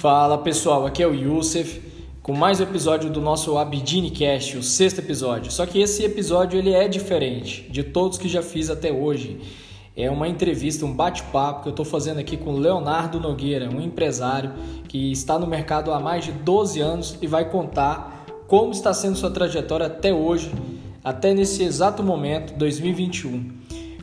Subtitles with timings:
[0.00, 1.82] Fala pessoal, aqui é o Youssef
[2.22, 5.52] com mais um episódio do nosso Abidine Cast, o sexto episódio.
[5.52, 9.38] Só que esse episódio ele é diferente de todos que já fiz até hoje.
[9.94, 14.54] É uma entrevista, um bate-papo que eu estou fazendo aqui com Leonardo Nogueira, um empresário
[14.88, 19.18] que está no mercado há mais de 12 anos e vai contar como está sendo
[19.18, 20.50] sua trajetória até hoje,
[21.04, 23.52] até nesse exato momento, 2021.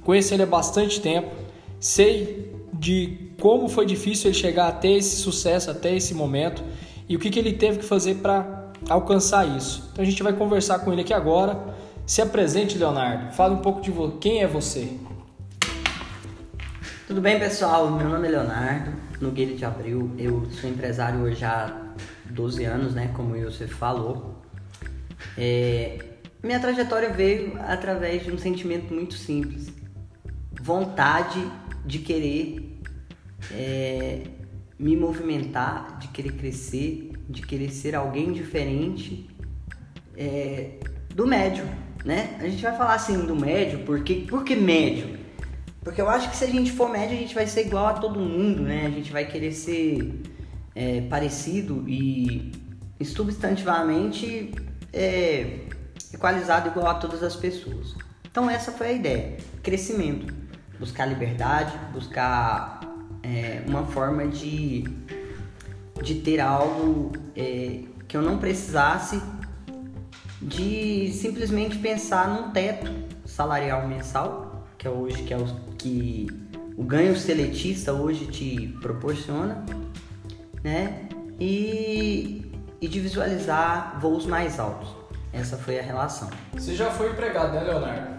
[0.03, 1.31] Conheço ele há bastante tempo,
[1.79, 6.63] sei de como foi difícil ele chegar até esse sucesso, até esse momento
[7.07, 9.89] e o que, que ele teve que fazer para alcançar isso.
[9.91, 11.57] Então a gente vai conversar com ele aqui agora.
[12.05, 13.33] Se apresente, Leonardo.
[13.33, 14.89] Fala um pouco de quem é você.
[17.07, 17.89] Tudo bem, pessoal?
[17.91, 20.11] Meu nome é Leonardo Nogueira de Abril.
[20.17, 21.93] Eu sou empresário hoje há
[22.29, 23.11] 12 anos, né?
[23.15, 24.41] Como você falou.
[25.37, 25.97] É...
[26.43, 29.71] Minha trajetória veio através de um sentimento muito simples:
[30.61, 31.45] vontade
[31.85, 32.76] de querer
[33.51, 34.23] é,
[34.77, 39.27] me movimentar, de querer crescer, de querer ser alguém diferente
[40.15, 40.79] é,
[41.13, 41.65] do médio,
[42.05, 42.37] né?
[42.39, 45.17] A gente vai falar assim do médio, porque por que médio?
[45.81, 47.93] Porque eu acho que se a gente for médio, a gente vai ser igual a
[47.93, 48.85] todo mundo, né?
[48.85, 50.21] A gente vai querer ser
[50.75, 52.51] é, parecido e
[53.03, 54.51] substantivamente
[54.93, 55.59] é,
[56.13, 57.95] equalizado igual a todas as pessoas.
[58.29, 60.33] Então essa foi a ideia, crescimento,
[60.79, 62.76] buscar liberdade, buscar
[63.27, 64.85] é, uma forma de,
[66.01, 69.21] de ter algo é, que eu não precisasse
[70.41, 72.91] de simplesmente pensar num teto
[73.25, 75.45] salarial mensal, que é hoje que é o
[75.77, 76.27] que
[76.77, 79.65] o ganho seletista hoje te proporciona,
[80.63, 81.09] né?
[81.39, 84.95] E, e de visualizar voos mais altos.
[85.33, 86.29] Essa foi a relação.
[86.53, 88.17] Você já foi empregado, né, Leonardo?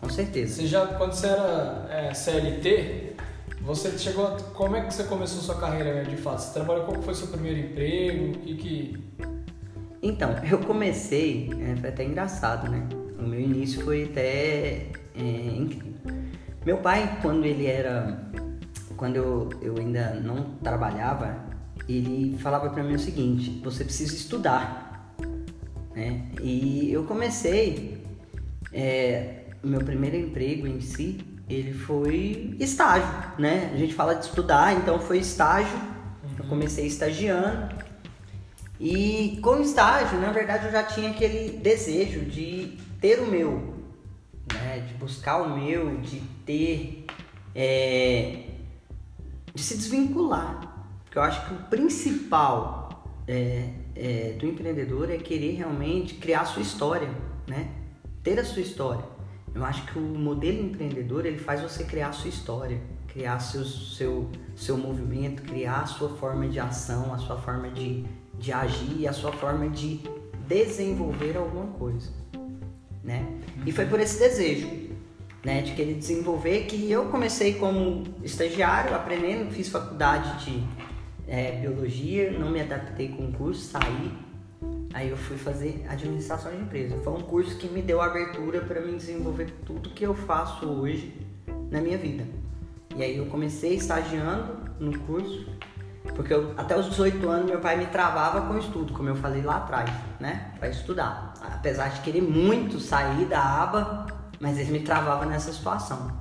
[0.00, 0.56] Com certeza.
[0.56, 3.16] Você já, quando você era é, CLT,
[3.62, 4.26] você chegou.
[4.26, 6.40] A, como é que você começou sua carreira de fato?
[6.40, 8.38] Você trabalhou qual foi o seu primeiro emprego?
[8.44, 9.04] E que.
[10.02, 12.88] Então, eu comecei, é, foi até engraçado, né?
[13.18, 15.94] O meu início foi até é, incrível.
[16.64, 18.30] Meu pai, quando ele era.
[18.96, 21.34] Quando eu, eu ainda não trabalhava,
[21.88, 25.14] ele falava para mim o seguinte: você precisa estudar.
[25.94, 26.26] Né?
[26.42, 28.00] E eu comecei.
[28.72, 31.18] É, meu primeiro emprego em si,
[31.50, 33.70] ele foi estágio, né?
[33.74, 35.76] A gente fala de estudar, então foi estágio.
[36.38, 37.74] Eu comecei estagiando.
[38.78, 43.74] E com estágio, na verdade, eu já tinha aquele desejo de ter o meu,
[44.54, 44.84] né?
[44.86, 47.04] De buscar o meu, de ter,
[47.54, 48.44] é,
[49.52, 50.86] de se desvincular.
[51.04, 56.44] Porque eu acho que o principal é, é, do empreendedor é querer realmente criar a
[56.44, 57.10] sua história,
[57.48, 57.72] né?
[58.22, 59.04] Ter a sua história.
[59.54, 63.64] Eu acho que o modelo empreendedor ele faz você criar a sua história, criar seu,
[63.64, 68.04] seu, seu movimento, criar a sua forma de ação, a sua forma de,
[68.38, 70.00] de agir, a sua forma de
[70.46, 72.10] desenvolver alguma coisa,
[73.02, 73.40] né?
[73.66, 74.68] E foi por esse desejo,
[75.44, 80.62] né, de querer desenvolver que eu comecei como estagiário, aprendendo, fiz faculdade de
[81.26, 84.12] é, biologia, não me adaptei com o curso, saí
[84.92, 86.96] Aí eu fui fazer administração de empresa.
[87.02, 91.14] Foi um curso que me deu abertura para me desenvolver tudo que eu faço hoje
[91.70, 92.26] na minha vida.
[92.96, 95.46] E aí eu comecei estagiando no curso,
[96.16, 99.42] porque eu, até os 18 anos meu pai me travava com estudo, como eu falei
[99.42, 100.52] lá atrás, né?
[100.58, 101.34] Para estudar.
[101.40, 104.06] Apesar de querer muito sair da aba,
[104.40, 106.18] mas ele me travava nessa situação.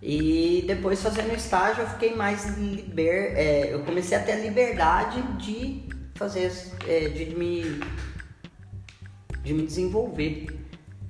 [0.00, 5.20] E depois fazendo estágio eu fiquei mais liber, é, eu comecei a ter a liberdade
[5.38, 5.88] de
[6.18, 6.52] fazer,
[6.86, 7.62] é, de me,
[9.44, 10.48] de me desenvolver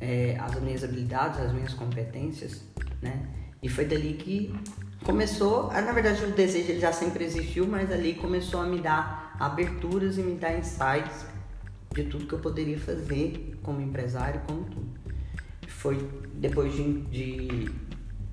[0.01, 2.63] é, as minhas habilidades, as minhas competências,
[3.01, 3.27] né?
[3.63, 4.55] E foi dali que
[5.03, 8.81] começou, ah, na verdade o desejo ele já sempre existiu, mas ali começou a me
[8.81, 11.27] dar aberturas e me dar insights
[11.95, 14.89] de tudo que eu poderia fazer como empresário, como tudo.
[15.67, 15.97] Foi
[16.35, 17.71] depois de, de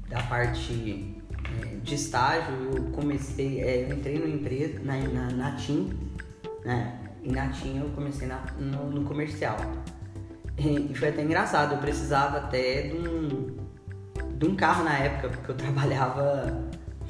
[0.10, 1.16] da parte
[1.62, 5.90] é, de estágio, eu comecei, é, eu entrei numa empresa, na, na, na TIM,
[6.66, 7.00] né?
[7.24, 9.58] E na TIM eu comecei na, no, no, comercial.
[10.58, 13.56] E, e, foi até engraçado, eu precisava até de um,
[14.38, 16.64] de um carro na época, porque eu trabalhava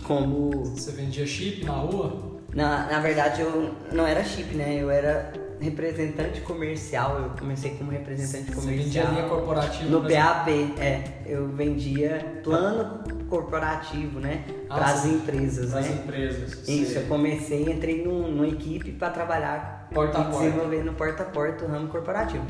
[0.04, 0.52] como.
[0.66, 2.36] Você vendia chip na rua?
[2.54, 4.76] Na, na verdade eu não era chip, né?
[4.76, 8.84] Eu era representante comercial, eu comecei como representante Você comercial.
[8.86, 9.90] vendia linha corporativa?
[9.90, 10.50] No BAB,
[10.80, 11.22] é.
[11.26, 14.44] Eu vendia plano corporativo, né?
[14.70, 15.94] Ah, para as empresas, Para as né?
[16.04, 16.68] empresas.
[16.68, 17.04] Isso, sei.
[17.04, 20.40] eu comecei, entrei num, numa equipe para trabalhar Porta a porta.
[20.46, 22.44] desenvolver no porta a porta o ramo corporativo.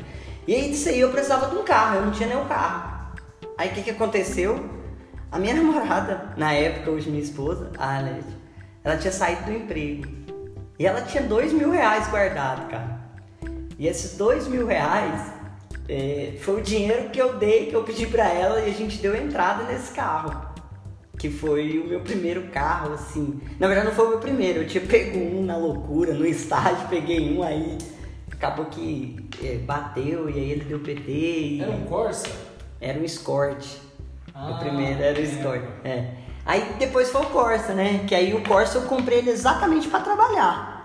[0.46, 3.10] E aí disso aí eu precisava de um carro, eu não tinha nenhum carro.
[3.58, 4.68] Aí o que, que aconteceu?
[5.30, 8.36] A minha namorada, na época, hoje minha esposa, a Arlete,
[8.84, 10.06] ela tinha saído do emprego.
[10.78, 12.95] E ela tinha dois mil reais guardado, cara.
[13.78, 15.32] E esses dois mil reais
[15.88, 18.98] é, foi o dinheiro que eu dei, que eu pedi pra ela e a gente
[18.98, 20.46] deu entrada nesse carro.
[21.18, 23.40] Que foi o meu primeiro carro, assim.
[23.58, 26.88] Na verdade, não foi o meu primeiro, eu tinha pego um na loucura, no estágio,
[26.90, 27.78] peguei um aí.
[28.30, 31.10] Acabou que é, bateu e aí ele deu PT.
[31.10, 31.62] E...
[31.62, 32.28] Era um Corsa?
[32.80, 33.64] Era um Escort.
[34.34, 35.24] Ah, o primeiro era o é.
[35.24, 35.62] Escort.
[35.84, 36.10] É.
[36.44, 38.04] Aí depois foi o Corsa, né?
[38.06, 40.75] Que aí o Corsa eu comprei ele exatamente para trabalhar.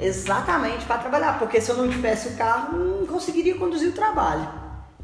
[0.00, 4.48] Exatamente para trabalhar, porque se eu não tivesse o carro, não conseguiria conduzir o trabalho.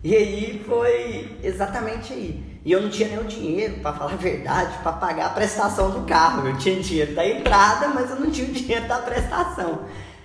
[0.02, 2.60] E aí foi exatamente aí.
[2.64, 5.90] E eu não tinha nem o dinheiro, para falar a verdade, para pagar a prestação
[5.90, 6.46] do carro.
[6.46, 9.80] Eu tinha dinheiro da entrada, mas eu não tinha o dinheiro da prestação.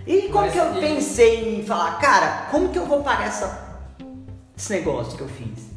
[0.06, 3.28] E como Mas que eu e- pensei em falar, cara, como que eu vou pagar
[3.28, 3.78] essa,
[4.58, 5.68] esse negócio que eu fiz?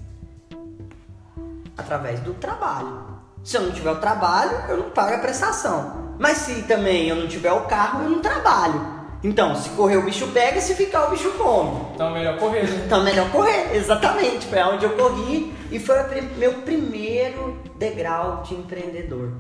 [1.76, 3.02] Através do trabalho.
[3.42, 6.11] Se eu não tiver o trabalho, eu não pago a prestação.
[6.18, 9.02] Mas se também eu não tiver o carro, eu não trabalho.
[9.24, 11.80] Então, se correr o bicho pega, se ficar o bicho come.
[11.94, 12.82] Então é melhor correr, né?
[12.86, 14.46] Então melhor correr, exatamente.
[14.46, 19.30] Foi onde eu corri e foi o meu primeiro degrau de empreendedor.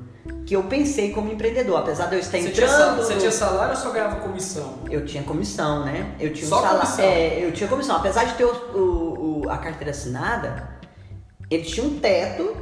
[0.46, 2.96] Que eu pensei como empreendedor, apesar de eu estar Você tinha, entrando.
[2.96, 4.74] você no- tinha salário ou só ganhava comissão?
[4.88, 6.14] Eu tinha comissão, né?
[6.20, 6.80] Eu tinha um Só salário.
[6.82, 7.04] comissão?
[7.04, 7.96] É, eu tinha comissão.
[7.96, 10.68] Apesar de ter o, o- o- a carteira assinada,
[11.50, 12.56] eles tinham um teto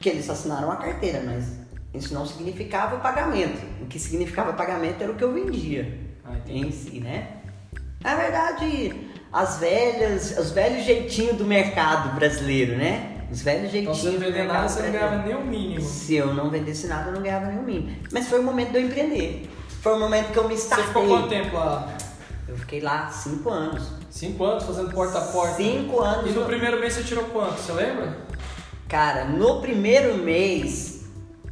[0.00, 1.44] que eles assinaram a carteira, mas
[1.94, 3.60] isso não significava pagamento.
[3.80, 7.28] O que significava pagamento era o que eu vendia Ah, em si, né?
[8.02, 8.94] Na verdade,
[9.32, 13.08] as velhas, os velhos jeitinhos do mercado brasileiro, né?
[13.30, 13.98] Os velhos Então jeitinhos.
[13.98, 15.80] você não do vender nada, você não ganhava nem o mínimo.
[15.84, 17.96] Se eu não vendesse nada, eu não ganhava nem o mínimo.
[18.12, 19.48] Mas foi o momento de eu empreender.
[19.80, 20.86] Foi o momento que eu me Você startei.
[20.88, 21.88] ficou quanto tempo lá?
[22.46, 23.84] Eu fiquei lá cinco anos.
[24.10, 25.56] Cinco anos fazendo porta a porta.
[25.56, 26.30] Cinco anos.
[26.30, 27.54] E no primeiro mês você tirou quanto?
[27.58, 28.18] Você lembra?
[28.88, 30.91] Cara, no primeiro mês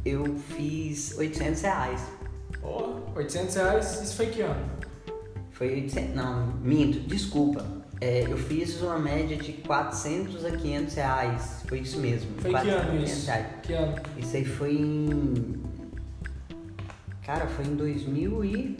[0.05, 2.01] eu fiz 800 reais.
[2.59, 4.01] Porra, 800 reais.
[4.03, 4.69] Isso foi que ano?
[5.51, 6.15] Foi 800.
[6.15, 7.65] Não, minto, desculpa.
[7.99, 11.61] É, eu fiz uma média de 400 a 500 reais.
[11.67, 12.31] Foi isso mesmo.
[12.39, 13.25] Foi que 400 a ano 500 isso?
[13.27, 13.47] reais.
[13.61, 13.95] Que ano?
[14.17, 15.61] Isso aí foi em.
[17.23, 18.77] Cara, foi em 2000 e.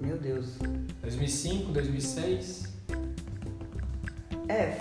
[0.00, 0.56] Meu Deus.
[1.02, 2.64] 2005, 2006?
[4.48, 4.78] É.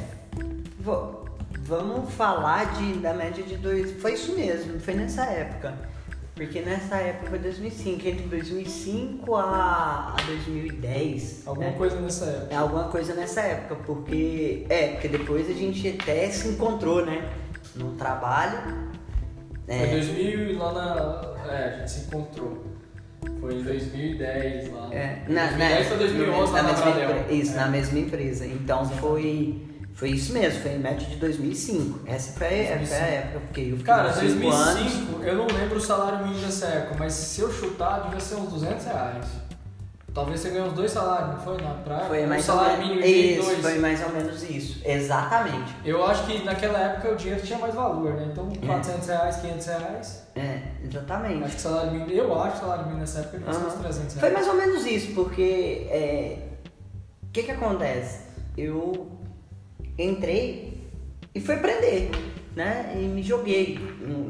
[0.79, 1.25] vo-
[1.69, 3.91] vamos falar de, da média de dois.
[4.01, 5.73] Foi isso mesmo, foi nessa época.
[6.35, 11.43] Porque nessa época foi 2005, entre 2005 a, a 2010.
[11.45, 11.75] Alguma né?
[11.77, 12.53] coisa nessa época.
[12.53, 14.65] É alguma coisa nessa época, porque.
[14.69, 17.29] É, porque depois a gente até se encontrou, né?
[17.75, 18.57] No trabalho.
[19.65, 21.51] Foi É, 2000 e lá na.
[21.53, 22.65] É, a gente se encontrou.
[23.41, 24.89] Foi em 2010 lá.
[24.93, 27.55] é, na, 2010 foi 2011 lá na mesma empre- Isso, É.
[27.57, 28.45] na mesma empresa.
[28.45, 29.61] Então foi.
[29.99, 31.99] Foi isso mesmo, foi em média de 2005.
[32.07, 33.03] Essa foi, a- foi a 2005.
[33.05, 35.27] época, porque eu fiquei Cara, cinco 2005, anos.
[35.27, 38.49] eu não lembro o salário mínimo dessa época, mas se eu chutar, devia ser uns
[38.49, 39.25] 200 reais.
[40.13, 41.61] Talvez você ganhe uns dois salários, não foi?
[41.61, 42.05] Na praia?
[42.05, 42.87] Foi um mais ou salário menos.
[42.95, 43.59] mínimo e Isso, dois.
[43.61, 44.81] foi mais ou menos isso.
[44.85, 45.75] Exatamente.
[45.85, 48.27] Eu acho que naquela época o dinheiro tinha mais valor, né?
[48.31, 50.23] Então 400 reais, 500 reais.
[50.35, 51.43] É, exatamente.
[51.43, 53.81] Acho que salário mínimo, eu acho que salário mínimo nessa época devia ser uns Aham.
[53.83, 54.33] 300 Foi reais.
[54.47, 56.37] mais ou menos isso, porque é,
[57.23, 58.21] o que que acontece?
[58.57, 59.18] Eu
[60.03, 60.77] entrei
[61.33, 62.09] e fui aprender,
[62.55, 62.93] né?
[62.95, 63.77] E me joguei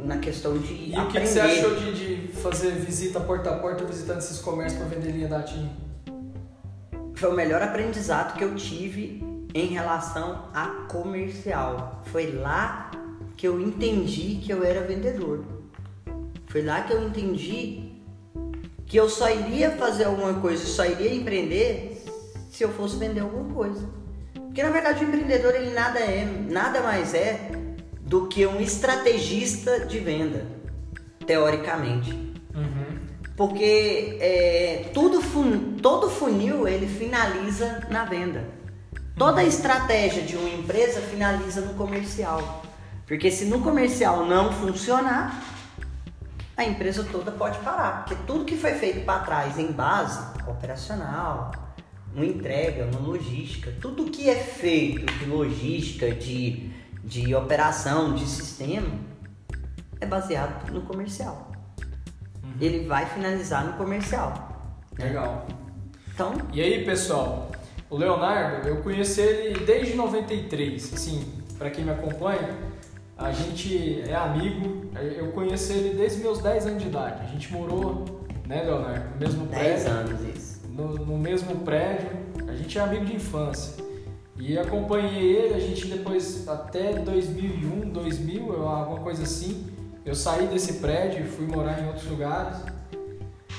[0.06, 1.22] na questão de E o que, aprender.
[1.22, 5.12] que você achou de, de fazer visita porta a porta visitando esses comércios para vender
[5.12, 5.70] linha da TIM?
[7.16, 9.24] Foi o melhor aprendizado que eu tive
[9.54, 12.02] em relação a comercial.
[12.06, 12.92] Foi lá
[13.36, 15.44] que eu entendi que eu era vendedor.
[16.48, 17.94] Foi lá que eu entendi
[18.86, 22.04] que eu só iria fazer alguma coisa, só iria empreender
[22.50, 23.88] se eu fosse vender alguma coisa.
[24.60, 27.50] Porque na verdade o empreendedor ele nada é, nada mais é
[28.02, 30.46] do que um estrategista de venda,
[31.26, 32.12] teoricamente.
[32.54, 33.00] Uhum.
[33.38, 38.44] Porque é, tudo fun- todo funil ele finaliza na venda.
[39.18, 42.62] Toda estratégia de uma empresa finaliza no comercial.
[43.08, 45.42] Porque se no comercial não funcionar,
[46.58, 48.04] a empresa toda pode parar.
[48.04, 51.52] Porque tudo que foi feito para trás em base operacional,
[52.16, 56.70] uma entrega, uma logística, tudo que é feito de logística, de,
[57.04, 58.90] de operação, de sistema,
[60.02, 61.52] é baseado no comercial.
[62.60, 64.68] Ele vai finalizar no comercial.
[64.98, 65.06] né?
[65.06, 65.48] Legal.
[66.14, 67.52] Então, E aí, pessoal,
[67.90, 70.94] o Leonardo, eu conheci ele desde 93.
[70.94, 71.26] Assim,
[71.58, 72.50] para quem me acompanha,
[73.18, 74.90] a gente é amigo.
[75.16, 77.22] Eu conheci ele desde meus 10 anos de idade.
[77.24, 79.92] A gente morou, né, Leonardo, no mesmo 10 prédio.
[80.00, 80.49] anos isso.
[80.80, 82.10] No, no mesmo prédio.
[82.48, 83.84] A gente é amigo de infância.
[84.38, 89.68] E acompanhei ele, a gente depois, até 2001, 2000, eu- alguma coisa assim,
[90.06, 92.58] eu saí desse prédio e fui morar em outros lugares.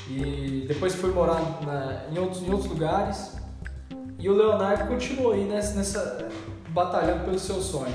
[0.09, 3.37] E depois fui morar na, em, outros, em outros lugares.
[4.19, 6.29] E o Leonardo continuou aí nessa, nessa
[6.71, 7.95] batalhando pelo seu sonho.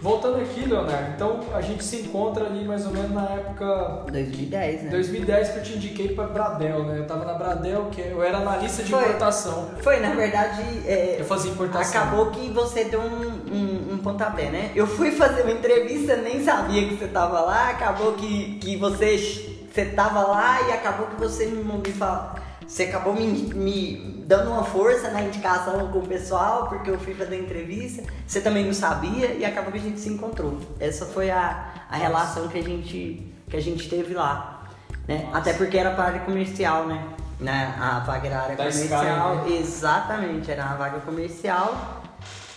[0.00, 4.82] Voltando aqui, Leonardo, então a gente se encontra ali mais ou menos na época 2010,
[4.84, 4.90] né?
[4.90, 6.98] 2010 que eu te indiquei para Bradel, né?
[6.98, 9.00] Eu tava na Bradel, que eu era analista de Foi.
[9.02, 9.70] importação.
[9.82, 12.00] Foi, na verdade, é, Eu fazia importação.
[12.00, 14.70] acabou que você deu um, um, um pontapé, né?
[14.74, 19.16] Eu fui fazer uma entrevista, nem sabia que você tava lá, acabou que, que você,
[19.72, 22.36] você tava lá e acabou que você me, me fala,
[22.68, 27.14] você acabou me, me dando uma força na indicação com o pessoal, porque eu fui
[27.14, 30.60] fazer entrevista, você também não sabia e acabou que a gente se encontrou.
[30.78, 34.64] Essa foi a, a relação que a gente, que a gente teve lá.
[35.08, 35.22] Né?
[35.24, 35.38] Nossa.
[35.38, 37.02] Até porque era para área comercial, né?
[37.40, 37.74] né?
[37.80, 39.36] A vaga era área Da comercial.
[39.36, 39.56] Sky, né?
[39.58, 41.97] Exatamente, era uma vaga comercial.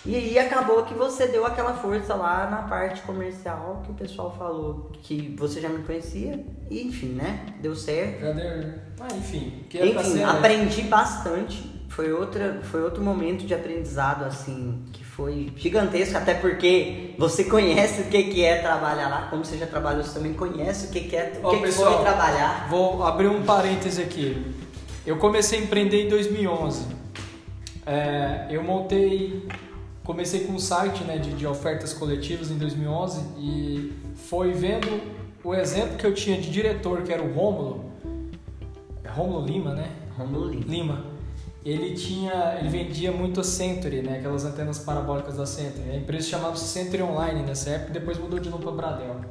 [0.03, 4.35] E aí acabou que você deu aquela força lá na parte comercial que o pessoal
[4.35, 6.43] falou que você já me conhecia.
[6.71, 7.45] E enfim, né?
[7.61, 8.21] Deu certo.
[8.21, 8.73] Já deu.
[8.99, 9.63] Ah, enfim.
[9.69, 10.25] Pra Enfim, ser, né?
[10.25, 11.69] aprendi bastante.
[11.89, 18.03] Foi, outra, foi outro momento de aprendizado, assim, que foi gigantesco, até porque você conhece
[18.03, 21.01] o que, que é trabalhar lá, como você já trabalhou, você também conhece o que,
[21.01, 22.67] que é o Ó, que, que pessoal, foi trabalhar.
[22.69, 24.55] Vou abrir um parêntese aqui.
[25.05, 26.85] Eu comecei a empreender em 2011.
[27.85, 29.47] É, eu montei,
[30.11, 35.01] comecei com um site né, de, de ofertas coletivas em 2011 e foi vendo
[35.41, 37.85] o exemplo que eu tinha de diretor, que era o Rômulo.
[39.05, 39.89] É Rômulo Lima, né?
[40.17, 40.65] Romulo Lima.
[40.67, 41.05] Lima.
[41.63, 44.17] Ele tinha, ele vendia muito a Century, né?
[44.17, 45.91] Aquelas antenas parabólicas da Century.
[45.91, 49.21] A empresa chamava Century Online nessa época, e depois mudou de novo para Bradel.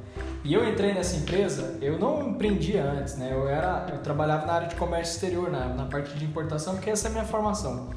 [0.43, 3.29] E eu entrei nessa empresa, eu não empreendia antes, né?
[3.33, 6.89] Eu era, eu trabalhava na área de comércio exterior, na, na parte de importação, porque
[6.89, 7.91] essa é a minha formação.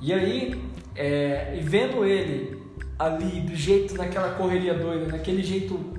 [0.00, 0.62] E aí,
[0.94, 2.62] é, e vendo ele
[2.98, 5.98] ali do jeito, naquela correria doida, naquele jeito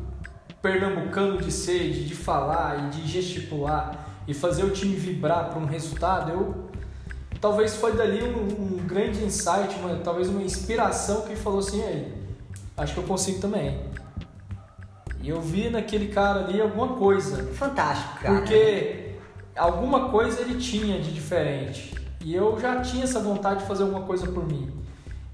[0.62, 5.60] pernambucano de ser, de, de falar e de gesticular e fazer o time vibrar para
[5.60, 6.70] um resultado, eu
[7.40, 12.14] talvez foi dali um, um grande insight, uma, talvez uma inspiração que falou assim, aí,
[12.78, 13.80] acho que eu consigo também.
[15.22, 18.36] E eu vi naquele cara ali alguma coisa, Fantástico, cara.
[18.36, 19.16] porque
[19.56, 21.94] alguma coisa ele tinha de diferente.
[22.22, 24.72] E eu já tinha essa vontade de fazer alguma coisa por mim.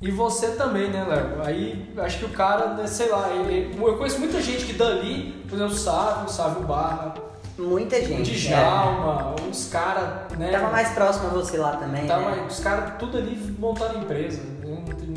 [0.02, 1.42] E você também, né, Léo?
[1.44, 5.44] Aí acho que o cara, né, sei lá, ele, eu conheço muita gente que dali,
[5.48, 7.16] por exemplo, o Sávio, o Barra,
[7.58, 8.32] Muita o gente.
[8.32, 10.52] Djalma, os caras, né?
[10.52, 12.06] Tava mais próximo a você lá também.
[12.06, 12.46] Tava, né?
[12.50, 14.42] Os caras tudo ali montaram empresa.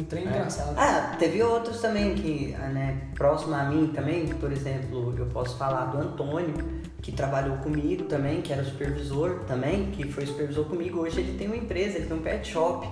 [0.09, 0.75] Trem engraçado.
[0.77, 5.57] Ah, teve outros também que, ah, né, próximo a mim também, por exemplo, eu posso
[5.59, 6.55] falar do Antônio,
[7.03, 11.01] que trabalhou comigo também, que era supervisor também, que foi supervisor comigo.
[11.01, 12.89] Hoje ele tem uma empresa, ele tem um pet shop,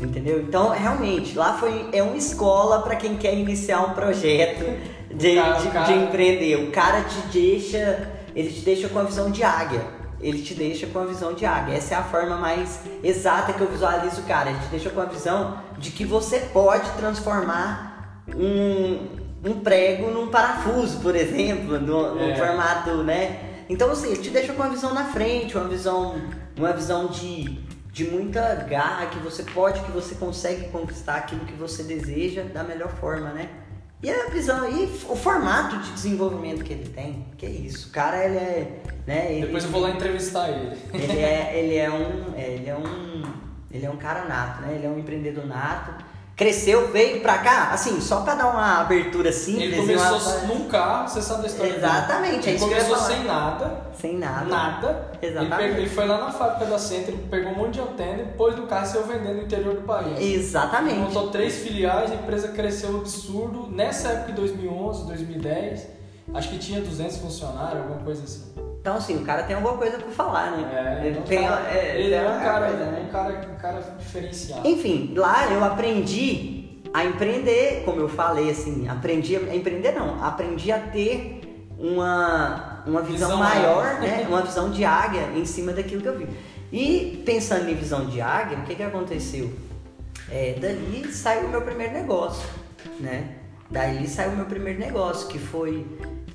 [0.00, 0.40] entendeu?
[0.42, 4.64] Então, realmente, lá foi é uma escola para quem quer iniciar um projeto
[5.14, 6.56] de, O cara- de, o cara- de empreender.
[6.68, 9.80] O cara te deixa, ele te deixa com a visão de águia.
[10.20, 11.74] Ele te deixa com a visão de águia.
[11.76, 14.48] Essa é a forma mais exata que eu visualizo o cara.
[14.50, 19.08] Ele te deixa com a visão de que você pode transformar um,
[19.44, 22.36] um prego num parafuso, por exemplo, no, no É.
[22.36, 23.64] formato, né?
[23.68, 26.16] Então assim, ele te deixa com uma visão na frente, uma visão,
[26.56, 27.58] uma visão de,
[27.92, 32.62] de muita garra que você pode, que você consegue conquistar aquilo que você deseja da
[32.62, 33.48] melhor forma, né?
[34.02, 37.88] E a visão, e o formato de desenvolvimento que ele tem, que é isso.
[37.88, 39.32] O cara, ele é, né?
[39.32, 40.76] Ele, Depois eu vou lá entrevistar ele.
[40.92, 43.22] ele é, ele é um, ele é um,
[43.70, 44.74] ele é um cara nato, né?
[44.74, 46.04] Ele é um empreendedor nato.
[46.36, 49.72] Cresceu, veio pra cá, assim, só pra dar uma abertura simples.
[49.72, 51.86] Ele começou uma- num carro, você sabe da história dele.
[51.86, 53.80] Exatamente, é Ele começou sem nada.
[53.98, 54.44] sem nada.
[54.44, 55.10] Nada.
[55.22, 55.54] Exatamente.
[55.54, 58.26] Ele, pegou- ele foi lá na fábrica da Centro, pegou um monte de antena e
[58.36, 60.20] pôs no carro e saiu vendendo no interior do país.
[60.20, 60.98] Exatamente.
[60.98, 63.68] Montou três filiais, a empresa cresceu absurdo.
[63.74, 65.86] Nessa época, em 2011, 2010,
[66.34, 68.52] acho que tinha 200 funcionários, alguma coisa assim.
[68.86, 71.00] Então, assim, o cara tem alguma coisa pra falar, né?
[71.02, 73.04] É, ele um tem, cara, é, ele tem é um uma cara, né?
[73.04, 74.68] um cara, um cara diferenciado.
[74.68, 80.70] Enfim, lá eu aprendi a empreender, como eu falei, assim, aprendi a empreender não, aprendi
[80.70, 84.08] a ter uma, uma visão, Visão maior, águia.
[84.08, 84.26] né?
[84.30, 86.28] Uma visão de águia em cima daquilo que eu vi.
[86.70, 89.52] E pensando em visão de águia, o que que aconteceu?
[90.30, 92.48] É, dali saiu o meu primeiro negócio,
[93.00, 93.34] né?
[93.68, 95.84] Daí saiu o meu primeiro negócio, que foi...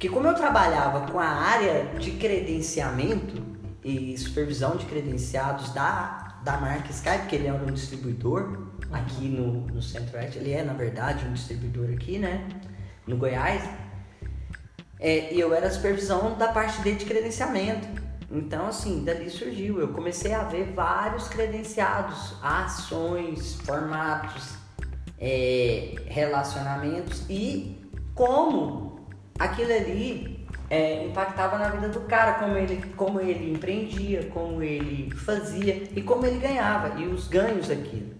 [0.01, 3.39] Que como eu trabalhava com a área de credenciamento
[3.83, 9.67] e supervisão de credenciados da, da marca Sky, porque ele é um distribuidor aqui no,
[9.67, 12.47] no Centro-Oeste, ele é, na verdade, um distribuidor aqui, né?
[13.05, 13.61] No Goiás.
[14.99, 17.87] É, e eu era supervisão da parte dele de credenciamento.
[18.31, 19.79] Então, assim, dali surgiu.
[19.79, 24.55] Eu comecei a ver vários credenciados, ações, formatos,
[25.19, 27.79] é, relacionamentos e
[28.15, 28.90] como
[29.43, 35.13] aquilo ali é, impactava na vida do cara, como ele, como ele empreendia, como ele
[35.15, 38.11] fazia e como ele ganhava, e os ganhos daquilo.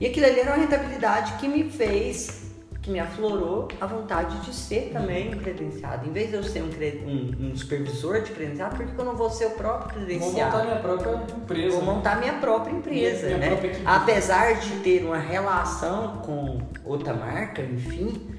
[0.00, 2.48] E aquilo ali era uma rentabilidade que me fez
[2.80, 6.08] que me aflorou a vontade de ser também um credenciado.
[6.08, 6.70] Em vez de eu ser um,
[7.06, 10.56] um, um supervisor de credenciado, por que eu não vou ser o próprio credenciado?
[10.56, 11.76] Vou montar minha própria empresa.
[11.76, 13.56] Vou montar minha própria empresa, minha, minha né?
[13.56, 18.37] Própria Apesar de ter uma relação com outra marca, enfim,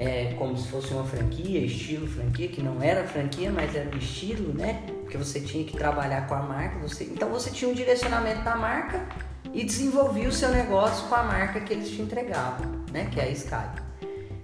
[0.00, 3.98] é, como se fosse uma franquia, estilo franquia, que não era franquia, mas era um
[3.98, 4.82] estilo, né?
[5.02, 6.78] Porque você tinha que trabalhar com a marca.
[6.78, 7.04] Você...
[7.04, 9.06] Então você tinha um direcionamento da marca
[9.52, 13.10] e desenvolvia o seu negócio com a marca que eles te entregavam, né?
[13.12, 13.68] Que é a Sky.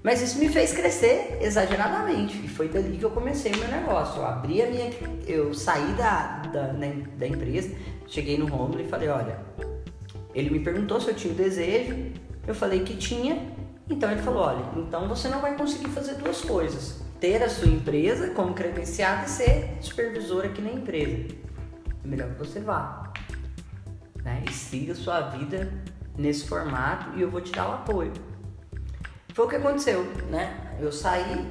[0.02, 4.20] Mas isso me fez crescer exageradamente e foi dali que eu comecei o meu negócio.
[4.20, 4.90] Eu abri a minha,
[5.26, 6.72] eu saí da, da,
[7.16, 7.74] da empresa,
[8.06, 9.40] cheguei no Romulo e falei, olha,
[10.34, 11.96] ele me perguntou se eu tinha o desejo,
[12.46, 13.55] eu falei que tinha,
[13.88, 17.68] então ele falou, olha, então você não vai conseguir fazer duas coisas, ter a sua
[17.68, 21.34] empresa como credenciada e ser supervisor aqui na empresa.
[22.04, 23.06] É melhor que você vá
[24.26, 24.42] né?
[24.44, 25.72] E siga sua vida
[26.18, 28.12] nesse formato e eu vou te dar o apoio.
[29.32, 30.76] Foi o que aconteceu, né?
[30.80, 31.46] Eu saí,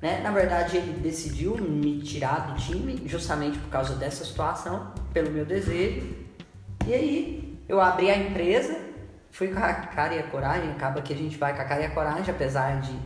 [0.00, 0.20] né?
[0.20, 5.44] Na verdade, ele decidiu me tirar do time justamente por causa dessa situação, pelo meu
[5.44, 6.06] desejo.
[6.86, 8.78] E aí, eu abri a empresa,
[9.32, 11.82] fui com a cara e a coragem, acaba que a gente vai com a cara
[11.82, 12.96] e a coragem, apesar de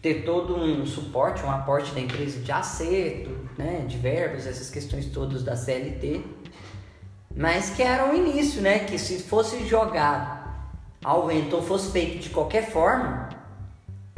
[0.00, 5.06] ter todo um suporte, um aporte da empresa de acerto, né, de verbas, essas questões
[5.06, 6.22] todas da CLT
[7.36, 8.78] mas que era o início, né?
[8.80, 10.46] Que se fosse jogado
[11.04, 13.28] ao vento ou fosse feito de qualquer forma,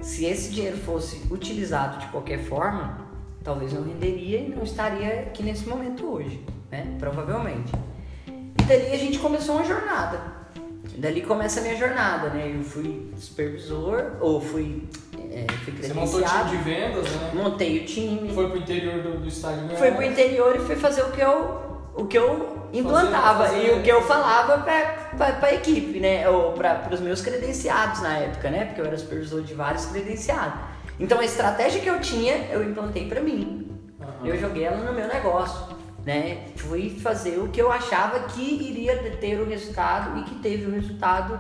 [0.01, 3.09] se esse dinheiro fosse utilizado de qualquer forma,
[3.43, 6.41] talvez não renderia e não estaria aqui nesse momento hoje,
[6.71, 6.97] né?
[7.01, 7.73] Provavelmente.
[8.29, 10.38] E dali a gente começou uma jornada.
[10.97, 12.53] Dali começa a minha jornada, né?
[12.55, 14.89] Eu fui supervisor, ou fui,
[15.31, 17.31] é, fui Você montou o time de vendas, né?
[17.35, 18.33] Montei o time.
[18.35, 21.69] Foi pro interior do, do estádio Foi pro interior e fui fazer o que eu
[21.99, 23.77] o que eu implantava fazer, fazer.
[23.77, 26.29] e o que eu falava para a equipe, né?
[26.29, 28.67] Ou para os meus credenciados na época, né?
[28.67, 30.61] Porque eu era supervisor de vários credenciados.
[31.01, 33.69] Então a estratégia que eu tinha, eu implantei para mim.
[34.01, 34.27] Uhum.
[34.27, 35.68] Eu joguei ela no meu negócio,
[36.09, 36.47] né?
[36.57, 40.71] Fui fazer o que eu achava que iria ter o resultado e que teve o
[40.71, 41.39] resultado,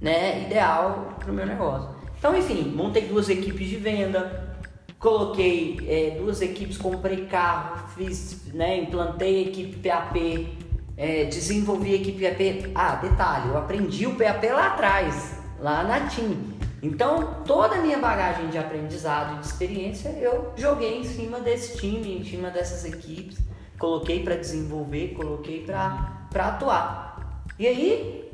[0.00, 1.90] né, ideal para o meu negócio.
[2.18, 4.56] Então, enfim, montei duas equipes de venda,
[4.98, 10.48] coloquei é, duas equipes, comprei carro, fiz, né, implantei a equipe PAP,
[10.96, 12.72] é, desenvolvi a equipe PAP.
[12.74, 16.54] Ah, detalhe, eu aprendi o PAP lá atrás, lá na TIM.
[16.82, 21.76] Então, toda a minha bagagem de aprendizado e de experiência eu joguei em cima desse
[21.76, 23.44] time, em cima dessas equipes,
[23.78, 27.44] coloquei para desenvolver, coloquei para atuar.
[27.58, 28.32] E aí,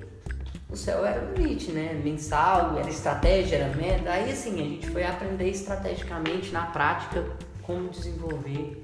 [0.70, 2.00] o céu era o limite, né?
[2.02, 4.10] Mensal, era estratégia, era meta.
[4.10, 7.24] Aí assim, a gente foi aprender estrategicamente, na prática,
[7.62, 8.80] como desenvolver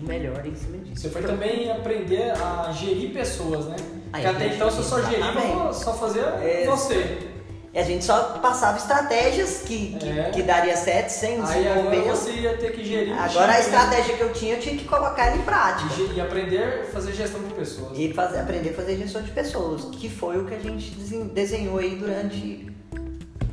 [0.00, 1.02] o melhor em cima disso.
[1.02, 3.76] Você foi também aprender a gerir pessoas, né?
[4.10, 7.35] Porque até então você só geria, só fazia é, você.
[7.76, 10.30] E a gente só passava estratégias que, que, é.
[10.30, 11.90] que daria certo sem desenvolver.
[11.90, 13.12] Aí agora você ia ter que gerir.
[13.12, 15.90] Agora a estratégia que eu tinha, eu tinha que colocar ela em prática.
[16.14, 17.98] E, aprender a fazer gestão de pessoas.
[17.98, 20.90] E fazer, aprender a fazer gestão de pessoas, que foi o que a gente
[21.34, 22.74] desenhou aí durante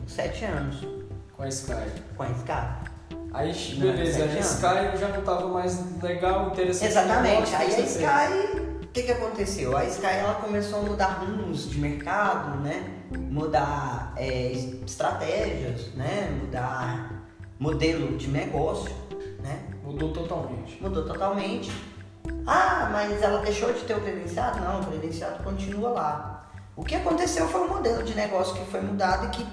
[0.08, 0.88] sete anos.
[1.36, 1.74] Com a Sky.
[2.16, 2.94] Com a Sky.
[3.34, 6.92] Aí, beleza, a Sky já não estava mais legal, interessante.
[6.92, 7.54] Exatamente.
[7.56, 8.62] Aí a Sky,
[8.93, 9.75] que, que aconteceu?
[9.75, 13.01] A Sky ela começou a mudar rumos de mercado, né?
[13.17, 14.51] mudar é,
[14.86, 16.29] estratégias, né?
[16.39, 17.23] Mudar
[17.60, 18.93] modelo de negócio,
[19.41, 19.63] né?
[19.84, 20.82] Mudou totalmente.
[20.82, 21.71] Mudou totalmente.
[22.45, 24.62] Ah, mas ela deixou de ter o credenciado?
[24.62, 26.51] Não, o credenciado continua lá.
[26.75, 29.47] O que aconteceu foi o modelo de negócio que foi mudado e que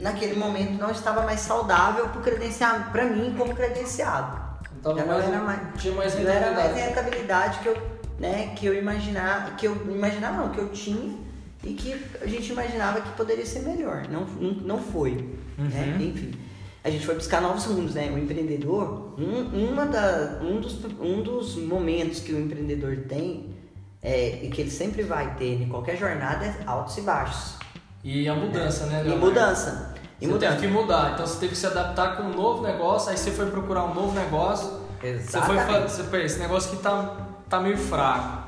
[0.00, 4.40] naquele momento não estava mais saudável para credenciado, para mim como credenciado.
[4.78, 6.54] Então não, mais, era mais, tinha mais rentabilidade.
[6.54, 7.76] Não era mais rentabilidade que eu,
[8.22, 11.18] né, que eu imaginava, que eu imaginava não, que eu tinha
[11.64, 14.06] e que a gente imaginava que poderia ser melhor.
[14.08, 15.10] Não, não, não foi.
[15.58, 15.64] Uhum.
[15.64, 15.96] Né?
[16.00, 16.32] Enfim,
[16.84, 18.12] a gente foi buscar novos mundos, né?
[18.12, 23.56] O empreendedor, um, uma da, um, dos, um dos momentos que o empreendedor tem
[24.00, 27.54] é, e que ele sempre vai ter em qualquer jornada é altos e baixos.
[28.04, 29.02] E a mudança, né?
[29.02, 29.26] Leonardo?
[29.26, 29.94] E mudança.
[30.20, 30.54] E você mudança.
[30.54, 33.32] teve que mudar, então você teve que se adaptar com um novo negócio, aí você
[33.32, 34.80] foi procurar um novo negócio.
[35.02, 35.90] Exatamente.
[35.90, 38.42] Você foi fazer, esse negócio que tá, tá meio fraco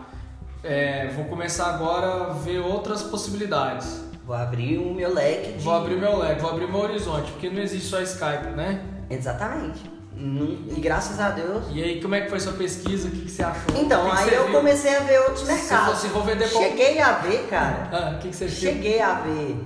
[0.64, 4.03] é, vou começar agora a ver outras possibilidades.
[4.25, 5.53] Vou abrir o meu leque.
[5.53, 5.62] De...
[5.62, 8.83] Vou abrir meu leque, vou abrir meu horizonte, porque não existe só Skype, né?
[9.11, 9.93] Exatamente.
[10.17, 11.64] E graças a Deus.
[11.71, 13.09] E aí, como é que foi sua pesquisa?
[13.09, 13.77] O que, que você achou?
[13.77, 14.55] Então, que aí que eu viu?
[14.55, 15.99] comecei a ver outros mercados.
[15.99, 17.90] Se vou vender Cheguei a ver, cara.
[17.93, 19.57] Ah, o que, que você Cheguei a ver.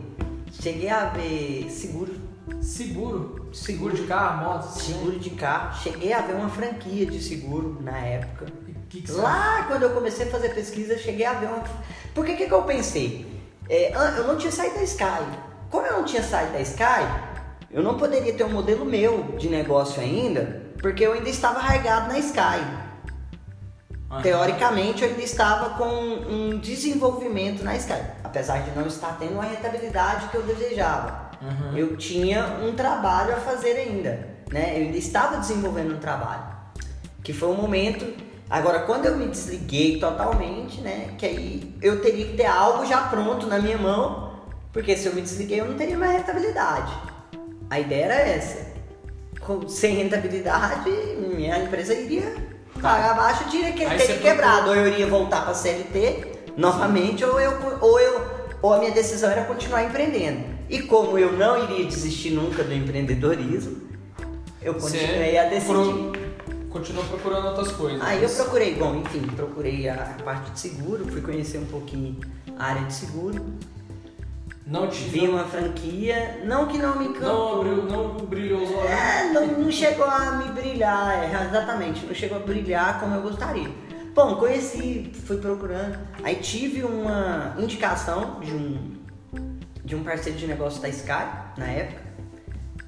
[0.50, 2.28] Cheguei a ver seguro
[2.60, 3.48] Seguro?
[3.52, 4.64] Seguro de carro, moto?
[4.64, 4.72] né?
[4.72, 5.80] Seguro de carro.
[5.80, 8.46] Cheguei a ver uma franquia de seguro na época.
[8.88, 11.64] Que que Lá quando eu comecei a fazer pesquisa, cheguei a ver uma.
[12.14, 13.26] Porque o que, que eu pensei?
[13.68, 15.24] É, eu não tinha saído da Sky.
[15.70, 17.06] Como eu não tinha saído da Sky,
[17.70, 22.08] eu não poderia ter um modelo meu de negócio ainda, porque eu ainda estava arraigado
[22.08, 22.88] na Sky.
[24.10, 24.22] Aham.
[24.22, 29.42] Teoricamente, eu ainda estava com um desenvolvimento na Sky, apesar de não estar tendo a
[29.42, 31.28] rentabilidade que eu desejava.
[31.42, 31.76] Uhum.
[31.76, 34.72] Eu tinha um trabalho a fazer ainda, né?
[34.78, 36.42] Eu ainda estava desenvolvendo um trabalho,
[37.22, 38.27] que foi um momento.
[38.50, 41.14] Agora, quando eu me desliguei totalmente, né?
[41.18, 44.32] Que aí eu teria que ter algo já pronto na minha mão,
[44.72, 46.92] porque se eu me desliguei, eu não teria mais rentabilidade.
[47.68, 48.66] A ideia era essa.
[49.40, 50.90] Com- Sem rentabilidade,
[51.36, 52.34] minha empresa iria
[52.80, 54.70] pagar abaixo, eu teria que Aí teria quebrado.
[54.70, 58.26] Ou eu iria voltar para CLT novamente, ou eu, ou eu,
[58.62, 60.42] ou a minha decisão era continuar empreendendo.
[60.70, 63.82] E como eu não iria desistir nunca do empreendedorismo,
[64.62, 66.17] eu continuei a decidir.
[66.78, 68.00] Continuou procurando outras coisas.
[68.02, 72.20] Aí eu procurei, bom, enfim, procurei a parte de seguro, fui conhecer um pouquinho
[72.56, 73.44] a área de seguro,
[74.64, 77.60] Não te vi uma franquia, não que não me Não, encantou.
[77.62, 78.90] abriu, não brilhou os olhos.
[78.90, 83.22] É, não, não chegou a me brilhar, é, exatamente, não chegou a brilhar como eu
[83.22, 83.68] gostaria.
[84.14, 88.96] Bom, conheci, fui procurando, aí tive uma indicação de um,
[89.84, 92.02] de um parceiro de negócio da Sky, na época,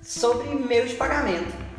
[0.03, 1.70] sobre meio de pagamento.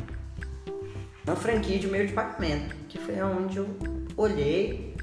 [1.26, 3.68] Uma franquia de meio de pagamento, que foi onde eu
[4.16, 4.96] olhei,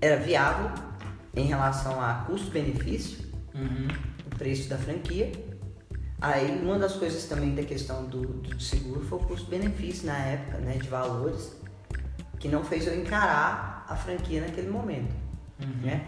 [0.00, 0.70] era viável
[1.36, 3.88] em relação a custo-benefício, Uhum.
[4.32, 5.30] o preço da franquia.
[6.20, 10.58] Aí uma das coisas também da questão do, do seguro foi o custo-benefício na época,
[10.58, 11.52] né, de valores,
[12.38, 15.14] que não fez eu encarar a franquia naquele momento,
[15.60, 15.82] Uhum.
[15.86, 16.06] né?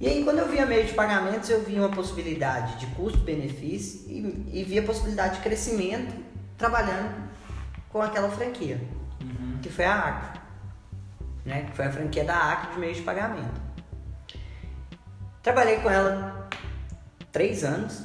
[0.00, 4.60] E aí quando eu via meio de pagamentos, eu via uma possibilidade de custo-benefício e,
[4.60, 6.12] e via possibilidade de crescimento
[6.56, 7.29] trabalhando
[7.90, 8.80] com aquela franquia,
[9.20, 9.58] Uhum.
[9.62, 10.40] que foi a Acre,
[11.44, 11.62] né?
[11.64, 13.60] Que foi a franquia da Acre de meio de pagamento.
[15.42, 16.48] Trabalhei com ela
[17.32, 18.04] três anos,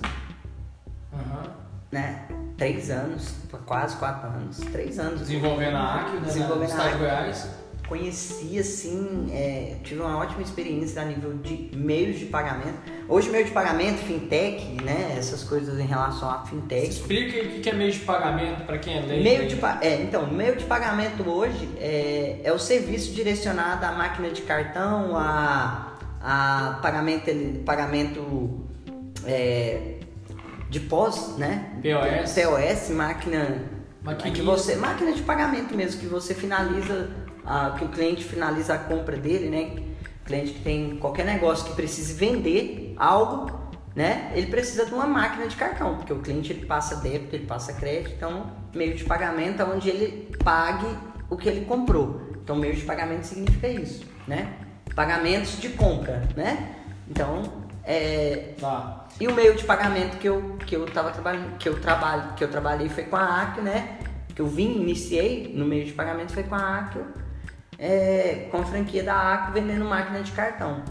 [1.13, 1.51] Uhum.
[1.91, 2.27] né?
[2.57, 5.19] Três anos, quase quatro anos, três anos.
[5.19, 6.21] Desenvolvendo a AQ, né?
[6.25, 6.97] Desenvolvendo a AQ.
[6.97, 7.49] Goiás.
[7.87, 12.79] Conheci assim, é, tive uma ótima experiência a nível de meios de pagamento.
[13.07, 15.15] Hoje meio de pagamento, fintech, né?
[15.17, 16.89] Essas coisas em relação a fintech.
[16.89, 19.23] Explica o que é meio de pagamento para quem é leigo.
[19.23, 24.29] Meio de, é, então, meio de pagamento hoje é, é o serviço direcionado à máquina
[24.29, 27.31] de cartão, a, a pagamento,
[27.63, 28.65] pagamento
[29.25, 29.99] é,
[30.69, 31.71] de pós, né?
[31.83, 32.33] POS.
[32.33, 33.61] POS, máquina,
[34.33, 37.09] que você, máquina de pagamento mesmo, que você finaliza,
[37.45, 39.83] a, que o cliente finaliza a compra dele, né?
[40.25, 43.51] Cliente que tem qualquer negócio que precise vender algo,
[43.95, 44.31] né?
[44.33, 47.73] Ele precisa de uma máquina de cartão, porque o cliente ele passa débito, ele passa
[47.73, 50.87] crédito, então meio de pagamento é onde ele pague
[51.29, 52.21] o que ele comprou.
[52.43, 54.53] Então meio de pagamento significa isso, né?
[54.95, 56.75] Pagamentos de compra, né?
[57.09, 57.43] Então,
[57.83, 59.05] é, Tá.
[59.19, 62.43] e o meio de pagamento que eu, que eu tava trabalhando, que eu trabalho, que
[62.43, 63.99] eu trabalhei foi com a Accio, né?
[64.33, 67.05] Que eu vim, iniciei no meio de pagamento foi com a Accio,
[67.77, 70.81] é, com a franquia da Accio vendendo máquina de cartão.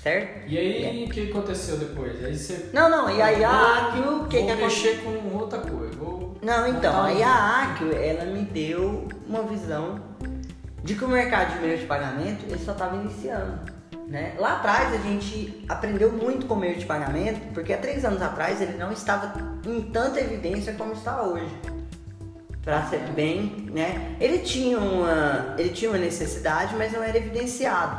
[0.00, 0.48] Certo?
[0.48, 2.24] E aí, o que aconteceu depois?
[2.24, 2.70] Aí você.
[2.72, 4.56] Não, não, e aí a Vou- Accio, o que vou que aconteceu?
[4.94, 5.96] mexer com outra coisa.
[5.96, 10.00] Vou Não, então, um- aí a Accio, ela me deu uma visão
[10.84, 13.58] de que o mercado de meio de pagamento, ele só estava iniciando,
[14.06, 14.34] né?
[14.38, 18.22] Lá atrás a gente aprendeu muito com o meio de pagamento, porque há três anos
[18.22, 19.32] atrás ele não estava
[19.66, 21.50] em tanta evidência como está hoje.
[22.66, 24.16] Pra ser bem, né?
[24.18, 27.96] Ele tinha uma, ele tinha uma necessidade, mas não era evidenciado,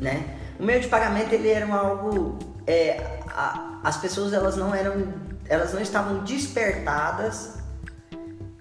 [0.00, 0.24] né?
[0.58, 4.94] O meio de pagamento ele era um algo, é, a- as pessoas elas não eram,
[5.46, 7.58] elas não estavam despertadas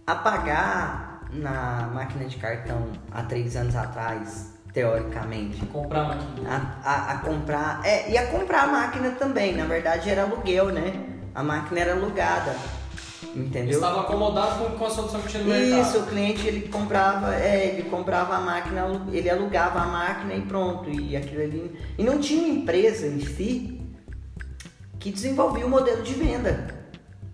[0.06, 5.65] a pagar na máquina de cartão há três anos atrás, teoricamente.
[5.67, 6.49] Comprar maquininha.
[6.84, 7.80] A, a, a comprar.
[7.86, 10.91] É, e a comprar a máquina também, na verdade era aluguel, né?
[11.34, 12.54] A máquina era alugada.
[13.36, 13.75] Entendeu?
[13.75, 15.82] Estava acomodado com, a solução que tinha no mercado.
[15.82, 20.41] Isso, o cliente ele comprava, é, ele comprava a máquina, ele alugava a máquina e
[20.41, 20.89] pronto.
[20.89, 21.79] E aquilo ali.
[21.97, 23.82] E não tinha uma empresa em si
[24.99, 26.79] que desenvolvia o modelo de venda.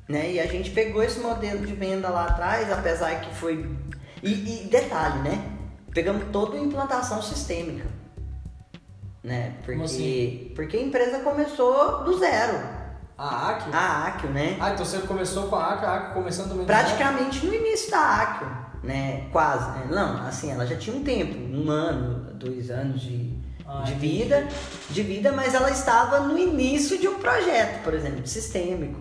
[0.07, 0.33] Né?
[0.33, 3.69] E a gente pegou esse modelo de venda lá atrás, apesar que foi.
[4.23, 5.51] E, e detalhe, né?
[5.93, 7.87] Pegamos toda a implantação sistêmica.
[9.23, 9.55] Né?
[9.63, 10.51] Porque, assim?
[10.55, 12.74] porque a empresa começou do zero.
[13.17, 13.69] A AQ?
[13.73, 14.58] A Accio, né?
[14.60, 17.99] Ah, então você começou com a AQ, a AQ começando também praticamente no início da
[18.21, 18.47] Accio,
[18.84, 19.28] né?
[19.32, 19.69] Quase.
[19.71, 19.88] né?
[19.89, 23.34] Não, assim, ela já tinha um tempo, um ano, dois anos de,
[23.65, 24.17] Ah, de entendi.
[24.23, 24.47] vida,
[24.89, 28.99] de vida, mas ela estava no início de um projeto, por exemplo, de sistêmico,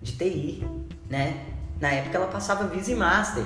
[0.00, 0.66] de TI,
[1.08, 1.44] né?
[1.78, 3.44] Na época ela passava Visa e Master.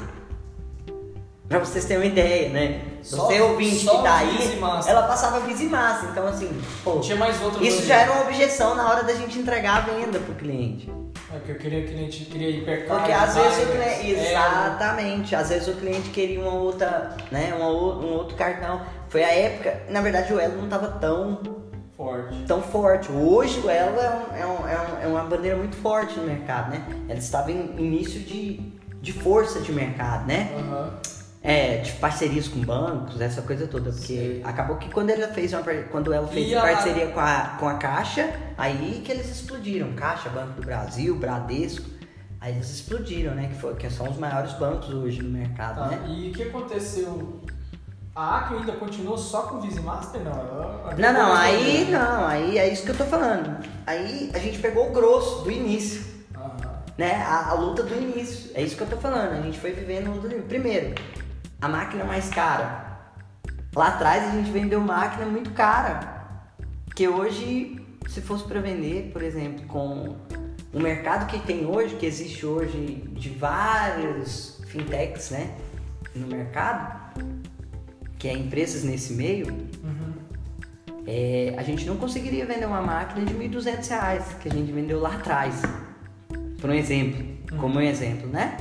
[1.48, 2.80] Pra vocês terem uma ideia, né?
[3.02, 6.08] Só- Você ouvinte só que tá aí, ela passava Visa e Master.
[6.10, 6.50] Então, assim,
[6.82, 9.80] pô, Tinha mais outro isso já era uma objeção na hora da gente entregar a
[9.80, 10.90] venda pro cliente.
[11.34, 12.96] É que eu queria que a gente queria hipercar.
[12.96, 14.14] Porque às vezes o cliente.
[14.14, 15.34] é, Exatamente.
[15.36, 17.52] Às vezes o cliente queria uma outra, né?
[17.54, 18.80] Uma, um outro cartão.
[19.08, 19.82] Foi a época.
[19.90, 21.40] Na verdade o Elo não tava tão,
[21.96, 22.36] forte.
[22.46, 23.10] tão forte.
[23.12, 26.24] Hoje o Elo é, um- é, um- é, um- é uma bandeira muito forte no
[26.26, 26.82] mercado, né?
[27.08, 28.60] Ela estava em início de,
[29.02, 30.50] de força de mercado, né?
[30.58, 30.94] Aham.
[31.46, 33.90] É, de parcerias com bancos, essa coisa toda.
[33.92, 34.40] Porque Sei.
[34.42, 37.74] acabou que quando ela fez uma quando ela fez a- parceria com a, com a
[37.74, 39.92] Caixa, aí que eles explodiram.
[39.92, 41.84] Caixa, Banco do Brasil, Bradesco.
[42.40, 43.48] Aí eles explodiram, né?
[43.48, 46.06] Que, foi, que são os maiores bancos hoje no mercado, Tá, né?
[46.08, 47.40] E o que aconteceu?
[48.14, 50.22] A Acre ainda continuou só com Visa e Master?
[50.22, 50.94] Não, ela...
[50.96, 53.58] Não, não, aí não, aí é isso que eu tô falando.
[53.86, 56.04] Aí a gente pegou o grosso do início,
[56.96, 57.16] né?
[57.26, 58.50] A, a luta do início.
[58.54, 59.32] É isso que eu tô falando.
[59.32, 60.48] A gente foi vivendo a luta do início.
[60.48, 60.94] Primeiro,
[61.64, 62.84] a máquina mais cara.
[63.74, 66.26] Lá atrás a gente vendeu máquina muito cara.
[66.94, 70.14] Que hoje, se fosse para vender, por exemplo, com
[70.72, 75.54] o mercado que tem hoje, que existe hoje de vários fintechs, né?
[76.14, 77.18] No mercado,
[78.18, 79.46] que é empresas nesse meio,
[79.82, 80.12] Uhum.
[81.06, 85.00] é, a gente não conseguiria vender uma máquina de 1.200 reais, que a gente vendeu
[85.00, 85.62] lá atrás.
[86.60, 87.24] Por um exemplo,
[87.58, 88.56] como um exemplo, né?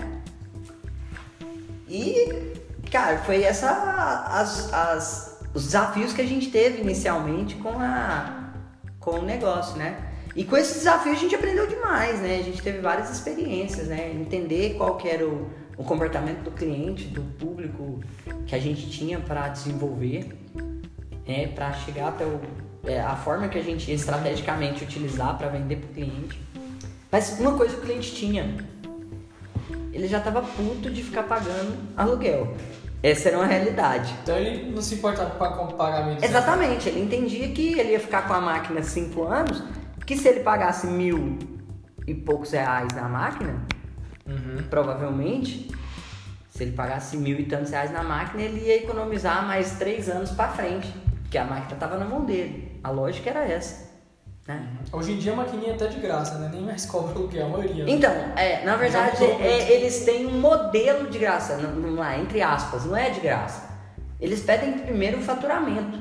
[1.88, 2.53] E,
[2.94, 3.72] cara, foi essa
[4.30, 8.54] as, as, os desafios que a gente teve inicialmente com, a,
[9.00, 10.12] com o negócio, né?
[10.36, 12.38] E com esses desafios a gente aprendeu demais, né?
[12.38, 14.12] A gente teve várias experiências, né?
[14.14, 18.00] Entender qual que era o, o comportamento do cliente, do público
[18.46, 20.32] que a gente tinha para desenvolver,
[21.28, 21.48] né?
[21.48, 22.40] Para chegar até o,
[22.84, 26.40] é, a forma que a gente ia estrategicamente utilizar para vender para o cliente.
[27.12, 28.56] Mas uma coisa o cliente tinha,
[29.92, 32.56] ele já estava puto de ficar pagando aluguel.
[33.04, 34.14] Essa era uma realidade.
[34.24, 36.24] Então ele não se importava com o pagamento.
[36.24, 39.62] Exatamente, ele entendia que ele ia ficar com a máquina 5 anos,
[40.06, 41.38] que se ele pagasse mil
[42.08, 43.62] e poucos reais na máquina,
[44.26, 44.64] Uhum.
[44.70, 45.70] provavelmente,
[46.50, 50.32] se ele pagasse mil e tantos reais na máquina, ele ia economizar mais três anos
[50.32, 50.88] para frente,
[51.24, 52.80] porque a máquina estava na mão dele.
[52.82, 53.92] A lógica era essa.
[54.48, 54.68] Né?
[54.92, 56.50] Hoje em dia a maquininha é até de graça, né?
[56.52, 57.86] Nem mais cobra aluguel, a maioria.
[57.86, 57.92] né?
[57.92, 59.72] Então, é, na verdade, é, muito.
[59.72, 63.70] eles têm um modelo de graça, não, não é, entre aspas, não é de graça.
[64.20, 65.98] Eles pedem primeiro o faturamento.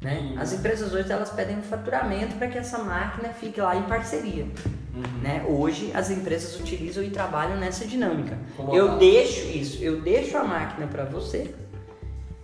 [0.00, 0.34] Né?
[0.38, 4.44] As empresas hoje elas pedem um faturamento para que essa máquina fique lá em parceria.
[4.94, 5.20] Uhum.
[5.20, 5.44] Né?
[5.48, 8.38] Hoje as empresas utilizam e trabalham nessa dinâmica.
[8.56, 8.76] Colocar.
[8.76, 11.54] Eu deixo isso, eu deixo a máquina para você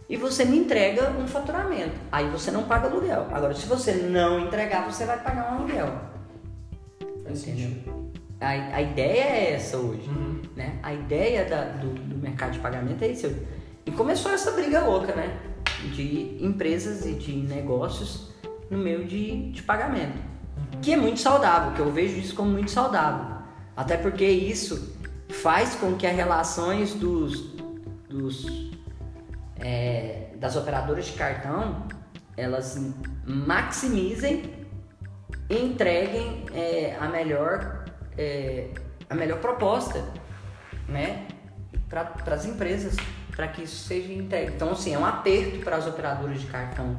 [0.08, 1.94] e você me entrega um faturamento.
[2.12, 3.26] Aí você não paga aluguel.
[3.32, 5.92] Agora, se você não entregar, você vai pagar um aluguel.
[7.34, 8.06] Sentido.
[8.40, 10.08] A, a ideia é essa hoje.
[10.08, 10.40] Uhum.
[10.54, 10.78] Né?
[10.82, 13.34] A ideia da- do, do mercado de pagamento é isso.
[13.84, 15.36] E começou essa briga louca, né?
[15.92, 18.32] De empresas e de negócios
[18.70, 20.18] no meio de, de pagamento.
[20.82, 23.36] Que é muito saudável, que eu vejo isso como muito saudável.
[23.76, 24.94] Até porque isso
[25.28, 27.54] faz com que as relações dos,
[28.08, 28.70] dos
[29.60, 31.86] é, das operadoras de cartão
[32.36, 32.78] elas
[33.24, 34.66] maximizem
[35.48, 37.84] e entreguem é, a melhor
[38.18, 38.68] é,
[39.08, 40.04] a melhor proposta
[40.88, 41.26] né
[41.88, 42.96] para as empresas
[43.34, 44.52] para que isso seja entregue.
[44.54, 46.98] Então assim é um aperto para as operadoras de cartão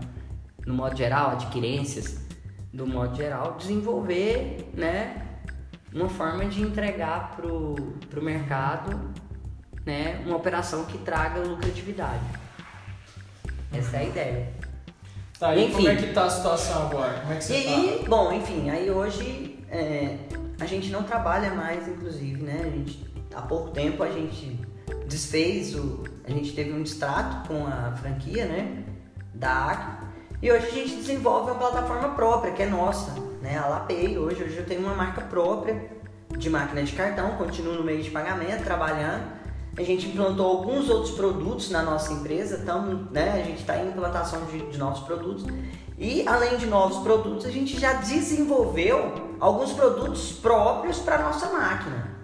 [0.65, 2.25] no modo geral adquirências
[2.73, 5.23] do modo geral desenvolver né
[5.93, 7.75] uma forma de entregar pro,
[8.09, 9.13] pro mercado
[9.85, 12.46] né uma operação que traga lucratividade
[13.73, 14.57] essa é a ideia
[15.39, 15.75] Tá, e Enfim.
[15.75, 17.19] como é que tá a situação agora?
[17.19, 20.17] Como é que você e aí, bom, enfim, aí hoje é,
[20.59, 22.61] a gente não trabalha mais, inclusive, né?
[22.63, 24.59] A gente, há pouco tempo a gente
[25.07, 26.03] desfez o.
[26.23, 28.83] A gente teve um distrato com a franquia, né?
[29.33, 30.07] Da Acre.
[30.41, 33.59] E hoje a gente desenvolve uma plataforma própria, que é nossa, né?
[33.59, 34.17] A Lapay.
[34.17, 35.89] Hoje, hoje eu tenho uma marca própria
[36.35, 39.37] de máquina de cartão, continuo no meio de pagamento, trabalhando.
[39.77, 43.89] A gente implantou alguns outros produtos na nossa empresa, tamo, né, a gente está em
[43.89, 45.45] implantação de, de novos produtos.
[45.97, 52.17] E além de novos produtos, a gente já desenvolveu alguns produtos próprios para nossa máquina.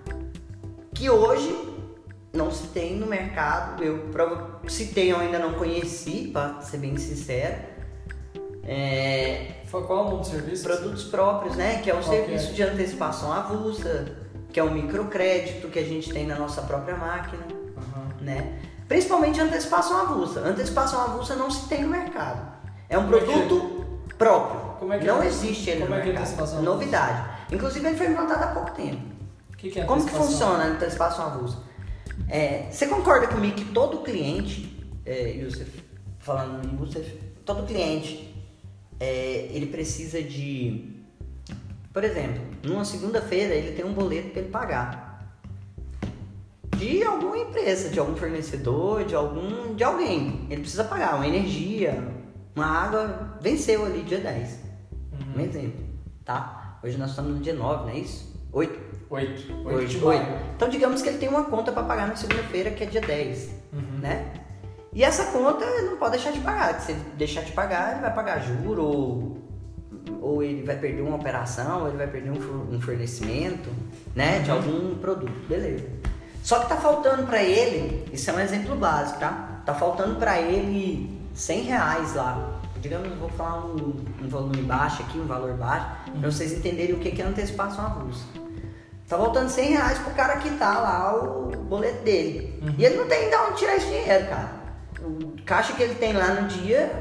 [0.96, 1.56] Que hoje
[2.34, 3.84] não se tem no mercado.
[3.84, 4.10] Eu
[4.68, 7.74] se tem, eu ainda não conheci, para ser bem sincero.
[8.66, 10.64] É, Foi qual o nome do serviço?
[10.64, 11.82] produtos próprios, né?
[11.82, 12.54] Que é o Qual serviço é?
[12.54, 14.23] de antecipação avulsa,
[14.54, 17.44] que é o microcrédito que a gente tem na nossa própria máquina,
[17.76, 18.08] Aham.
[18.22, 18.60] né?
[18.88, 20.42] Principalmente antecipação avulsa.
[20.42, 22.54] Antecipação avulsa não se tem no mercado.
[22.88, 23.86] É um Como é produto
[24.18, 24.62] próprio.
[24.80, 25.28] Como é que não é?
[25.28, 26.22] existe ele Como no é é mercado.
[26.22, 26.72] antecipação avulsa?
[26.72, 27.30] Novidade.
[27.52, 29.02] Inclusive ele foi implantado há pouco tempo.
[29.58, 31.58] Que, que, é Como que funciona a antecipação avulsa?
[32.30, 35.84] É, você concorda comigo que todo cliente, é, Youssef,
[36.20, 37.10] falando em Youssef,
[37.44, 38.36] todo cliente,
[39.00, 40.94] é, ele precisa de,
[41.92, 45.14] por exemplo, numa segunda-feira ele tem um boleto para ele pagar
[46.78, 50.48] de alguma empresa, de algum fornecedor, de algum, de alguém.
[50.50, 52.04] Ele precisa pagar uma energia,
[52.56, 54.60] uma água, venceu ali dia 10.
[55.36, 55.86] Um exemplo,
[56.26, 56.80] tá?
[56.84, 58.34] Hoje nós estamos no dia 9, não é isso?
[58.52, 58.80] 8.
[59.10, 59.54] Oito.
[59.66, 60.24] Oito Hoje, de oito.
[60.24, 60.40] maio.
[60.56, 63.50] Então, digamos que ele tem uma conta para pagar na segunda-feira, que é dia 10,
[63.72, 64.00] Uhum.
[64.02, 64.34] né?
[64.92, 66.80] E essa conta ele não pode deixar de pagar.
[66.82, 69.38] Se ele deixar de pagar, ele vai pagar juro, ou,
[70.22, 73.70] ou ele vai perder uma operação, ou ele vai perder um, for- fornecimento,
[74.16, 74.40] né?
[74.40, 75.86] De algum produto, beleza.
[76.44, 79.62] Só que tá faltando para ele, isso é um exemplo básico, tá?
[79.66, 82.60] Tá faltando para ele 100 reais lá.
[82.82, 85.88] Digamos, vou falar um, um volume baixo aqui, um valor baixo,
[86.20, 88.26] para vocês entenderem o que que é antecipação avulsa.
[89.08, 92.62] Tá voltando 100 reais pro cara quitar lá o boleto dele.
[92.78, 94.52] E ele não tem de onde tirar esse dinheiro, cara.
[95.02, 96.92] O caixa que ele tem lá no dia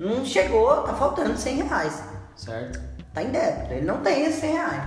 [0.00, 2.02] não chegou, tá faltando 100 reais.
[2.34, 2.80] Certo.
[3.12, 3.74] Tá em débito.
[3.74, 4.84] Ele não tem esses 100 reais.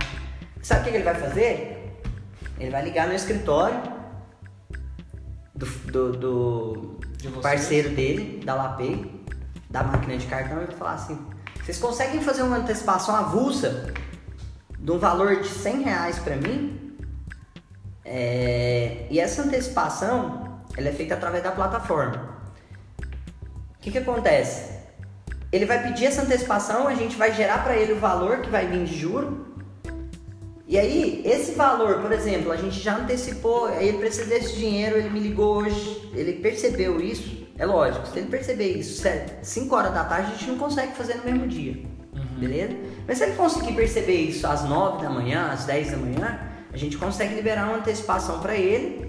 [0.60, 2.00] Sabe o que ele vai fazer?
[2.58, 3.80] Ele vai ligar no escritório
[5.54, 9.24] do, do, do De parceiro dele, da Lapay,
[9.70, 11.18] da máquina de cartão, e vai falar assim:
[11.62, 13.92] vocês conseguem fazer uma antecipação avulsa
[14.76, 16.98] de um valor de 100 reais para mim?
[18.04, 22.34] É, e essa antecipação ela é feita através da plataforma.
[23.76, 24.73] O que, que acontece?
[25.54, 28.66] Ele vai pedir essa antecipação, a gente vai gerar para ele o valor que vai
[28.66, 29.46] vir de juro.
[30.66, 34.96] E aí, esse valor, por exemplo, a gente já antecipou, aí ele precisa desse dinheiro,
[34.96, 37.46] ele me ligou hoje, ele percebeu isso.
[37.56, 39.00] É lógico, se ele perceber isso
[39.42, 41.84] 5 horas da tarde, a gente não consegue fazer no mesmo dia.
[42.36, 42.74] Beleza?
[43.06, 46.40] Mas se ele conseguir perceber isso às 9 da manhã, às 10 da manhã,
[46.72, 49.08] a gente consegue liberar uma antecipação para ele,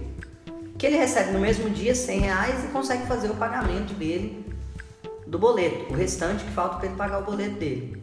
[0.78, 4.45] que ele recebe no mesmo dia 100 reais e consegue fazer o pagamento dele
[5.28, 5.92] do boleto.
[5.92, 8.02] O restante que falta para ele pagar o boleto dele.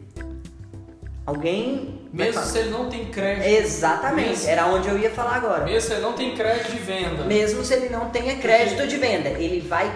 [1.25, 2.01] Alguém.
[2.11, 3.47] Mesmo se ele não tem crédito.
[3.47, 5.63] Exatamente, Mesmo, era onde eu ia falar agora.
[5.63, 7.23] mesmo se ele não tem crédito de venda.
[7.23, 9.89] Mesmo se ele não tenha crédito de venda, ele vai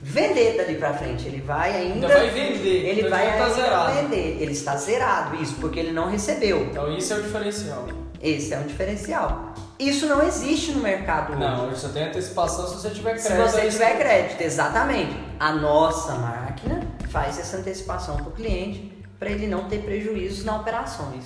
[0.00, 1.26] vender dali pra frente.
[1.28, 2.06] Ele vai ainda.
[2.06, 3.92] Ainda vai vender, Ele então vai ele tá ainda zerado.
[3.94, 4.36] vender.
[4.40, 6.62] Ele está zerado, isso, porque ele não recebeu.
[6.70, 7.86] Então isso é o diferencial.
[8.22, 9.54] Esse é um diferencial.
[9.78, 11.40] Isso não existe no mercado hoje.
[11.40, 13.50] Não, só tem antecipação se você tiver Se crédito.
[13.50, 15.16] você aí tiver crédito, exatamente.
[15.40, 20.60] A nossa máquina faz essa antecipação para o cliente para ele não ter prejuízos nas
[20.60, 21.24] operações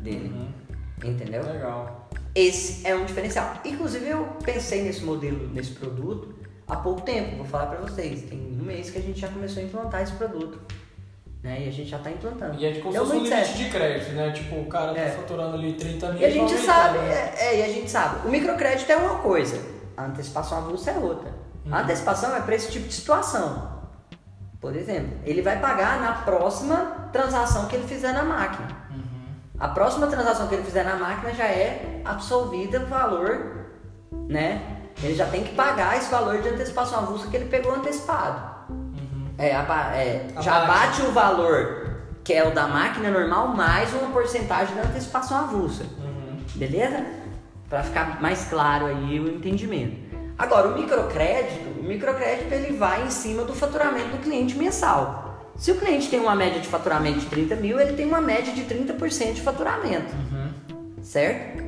[0.00, 0.28] dele.
[0.28, 1.10] Uhum.
[1.10, 1.42] Entendeu?
[1.44, 2.08] Legal.
[2.34, 3.54] Esse é um diferencial.
[3.64, 6.34] Inclusive eu pensei nesse modelo, nesse produto
[6.68, 7.36] há pouco tempo.
[7.36, 8.22] Vou falar para vocês.
[8.22, 10.60] Tem um mês que a gente já começou a implantar esse produto.
[11.42, 11.62] Né?
[11.64, 12.58] E a gente já está implantando.
[12.58, 13.56] E é de como se fosse um limite certo.
[13.56, 14.30] de crédito, né?
[14.30, 15.10] Tipo, o cara tá É.
[15.10, 16.20] faturando ali 30 mil.
[16.20, 17.32] E a gente sabe, né?
[17.38, 19.58] é, é, e a gente sabe, o microcrédito é uma coisa,
[19.96, 21.30] a antecipação avulsa é outra.
[21.64, 21.74] Uhum.
[21.74, 23.80] A antecipação é para esse tipo de situação.
[24.60, 28.68] Por exemplo, ele vai pagar na próxima transação que ele fizer na máquina.
[28.90, 29.00] Uhum.
[29.58, 33.70] A próxima transação que ele fizer na máquina já é absolvida o valor,
[34.28, 34.76] né?
[35.02, 38.68] Ele já tem que pagar esse valor de antecipação avulsa que ele pegou antecipado.
[38.70, 39.19] Uhum.
[39.40, 40.44] É, é, Abate.
[40.44, 41.80] já bate o valor
[42.22, 45.84] que é o da máquina normal mais uma porcentagem da antecipação avulsa.
[45.98, 46.36] Uhum.
[46.54, 47.04] Beleza?
[47.68, 49.96] Para ficar mais claro aí o entendimento.
[50.38, 55.50] Agora, o microcrédito, o microcrédito ele vai em cima do faturamento do cliente mensal.
[55.56, 58.52] Se o cliente tem uma média de faturamento de 30 mil, ele tem uma média
[58.52, 60.50] de 30% de faturamento, Uhum.
[61.02, 61.62] certo?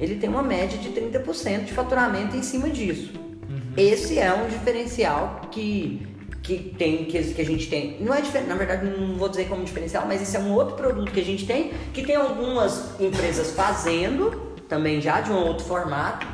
[0.00, 3.12] Ele tem uma média de 30% de faturamento em cima disso.
[3.48, 3.72] Uhum.
[3.76, 6.06] Esse é um diferencial que,
[6.48, 8.00] que tem que, que a gente tem.
[8.00, 10.74] Não é difer- na verdade não vou dizer como diferencial, mas esse é um outro
[10.76, 14.30] produto que a gente tem, que tem algumas empresas fazendo
[14.66, 16.26] também já de um outro formato.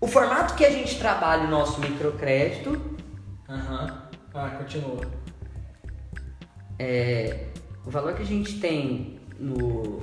[0.00, 2.80] O formato que a gente trabalha o nosso microcrédito
[3.48, 4.02] Aham.
[4.34, 5.00] Ah, continua.
[6.78, 7.46] é
[7.84, 10.00] o valor que a gente tem no,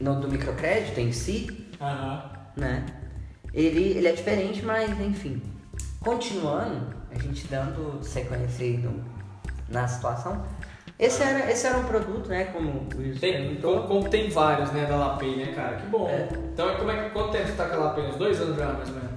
[0.00, 2.30] no do microcrédito em si, Aham.
[2.56, 2.84] né?
[3.54, 5.40] Ele, ele é diferente, mas enfim.
[6.00, 9.04] Continuando, a gente dando sequência aí no,
[9.68, 10.44] na situação.
[10.98, 12.44] Esse era, esse era um produto, né?
[12.44, 15.76] Como o Wilson Tem, como, como tem vários, né, da Lapay, né, cara?
[15.76, 16.08] Que bom.
[16.08, 16.28] É.
[16.52, 18.06] Então, como é que, quanto tempo você tá com a Lapay?
[18.06, 19.10] Uns dois anos já, mais ou menos?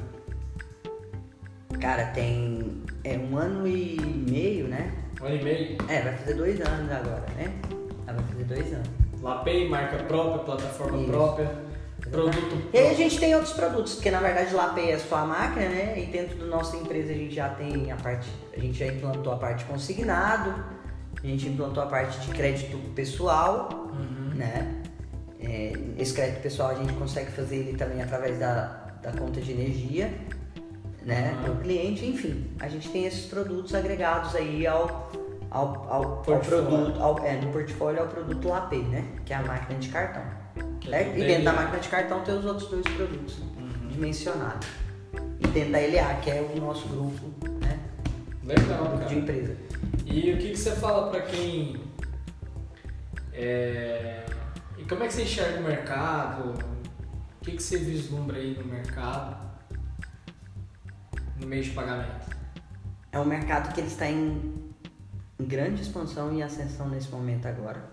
[1.80, 4.92] Cara, tem é um ano e meio, né?
[5.22, 5.78] Um ano e meio.
[5.88, 7.54] É, vai fazer dois anos agora, né?
[8.08, 8.90] Ah, vai fazer dois anos.
[9.22, 11.12] Lapay, marca própria, plataforma Isso.
[11.12, 11.52] própria,
[12.08, 15.26] produto E aí a gente tem outros produtos, porque na verdade lá é só a
[15.26, 16.00] máquina, né?
[16.00, 19.34] E dentro da nossa empresa a gente já tem a parte, a gente já implantou
[19.34, 20.54] a parte consignado,
[21.24, 24.36] a gente implantou a parte de crédito pessoal, Uhum.
[24.36, 24.82] né?
[25.40, 29.52] É, esse crédito pessoal a gente consegue fazer ele também através da, da conta de
[29.52, 30.12] energia,
[31.04, 31.36] né?
[31.38, 31.54] Uhum.
[31.56, 32.48] Do cliente, enfim.
[32.60, 35.12] A gente tem esses produtos agregados aí ao,
[35.50, 39.06] ao, ao, ao produto, ao, é, no portfólio ao produto Lapay, né?
[39.26, 40.24] Que é a máquina de cartão.
[40.84, 40.94] Certo?
[41.16, 43.88] é E dentro da máquina de cartão tem os outros dois produtos Uhum.
[43.90, 44.68] dimensionados.
[45.40, 47.26] E dentro da LA, que é o nosso grupo,
[47.62, 47.80] né?
[48.44, 49.06] Legal, Grupo cara.
[49.10, 49.58] de empresa.
[50.06, 51.76] E o que, que você fala pra quem.
[53.34, 54.26] É...
[54.78, 56.54] E como é que você enxerga o mercado?
[57.42, 59.38] O que, que você vislumbra aí no mercado?
[61.40, 62.36] No meio de pagamento?
[63.12, 64.72] É um mercado que ele está em,
[65.40, 67.84] em grande expansão e ascensão nesse momento agora.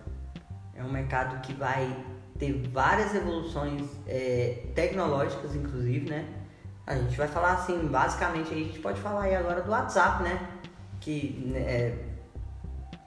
[0.73, 1.95] É um mercado que vai
[2.37, 6.25] ter várias evoluções é, tecnológicas, inclusive, né?
[6.85, 10.23] A gente vai falar assim, basicamente, aí a gente pode falar aí agora do WhatsApp,
[10.23, 10.47] né?
[10.99, 11.93] Que né, é,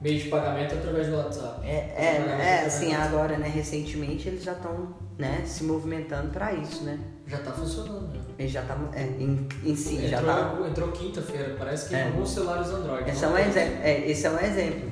[0.00, 1.66] Meio de pagamento através do WhatsApp.
[1.66, 3.48] é, é, é, assim, agora, né?
[3.48, 6.98] Recentemente eles já estão né, se movimentando para isso, né?
[7.26, 8.14] Já tá funcionando.
[8.14, 8.20] Já.
[8.38, 12.04] Eles já tá, é, em, em si, já tá Entrou, entrou quinta-feira, parece que É.
[12.04, 13.10] alguns celulares Android.
[13.10, 14.90] Esse é, um coisa exemplo, é, esse é um exemplo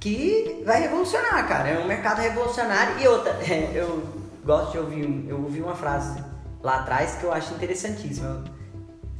[0.00, 1.68] que vai revolucionar, cara.
[1.68, 2.98] É um mercado revolucionário.
[3.00, 4.02] E outra, é, eu
[4.44, 6.22] gosto de ouvir, eu ouvi uma frase
[6.62, 8.44] lá atrás que eu acho interessantíssima.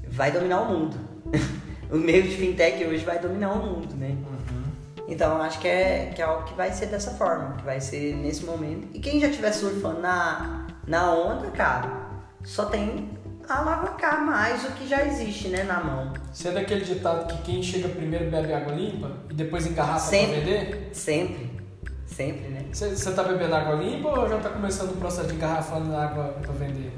[0.09, 0.97] Vai dominar o mundo.
[1.91, 4.09] o meio de fintech hoje vai dominar o mundo, né?
[4.09, 4.59] Uhum.
[5.09, 7.81] Então eu acho que é, que é algo que vai ser dessa forma, que vai
[7.81, 8.89] ser nesse momento.
[8.95, 12.09] E quem já estiver surfando na, na onda, cara,
[12.45, 13.11] só tem
[13.49, 16.13] alavancar mais o que já existe, né, na mão.
[16.33, 20.27] Você é daquele ditado que quem chega primeiro bebe água limpa e depois engarrafa Sempre.
[20.27, 20.91] pra vender?
[20.93, 21.59] Sempre.
[22.07, 22.65] Sempre, né?
[22.73, 26.37] Você, você tá bebendo água limpa ou já tá começando o processo de engarrafando água
[26.43, 26.93] pra vender?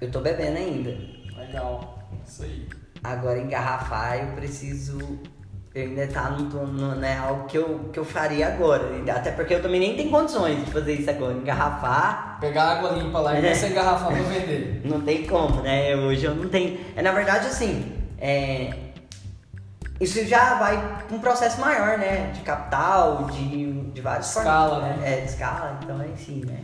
[0.00, 0.90] Eu tô bebendo ainda.
[1.36, 2.68] Legal, isso aí.
[3.02, 4.98] Agora engarrafar eu preciso.
[5.74, 8.84] Eu ainda tá no, no, né, algo que eu, que eu faria agora.
[9.12, 11.32] Até porque eu também nem tenho condições de fazer isso agora.
[11.34, 13.52] Engarrafar Pegar água limpa lá e É.
[13.52, 14.82] a engarrafar pra vender.
[14.86, 15.96] não tem como, né?
[15.96, 16.78] Hoje eu não tenho.
[16.94, 17.92] É na verdade assim.
[18.20, 18.72] É,
[20.00, 22.30] isso já vai pra um processo maior, né?
[22.32, 25.12] De capital, de, de vários Escala, formas, né?
[25.12, 26.60] É, de escala, então enfim, né?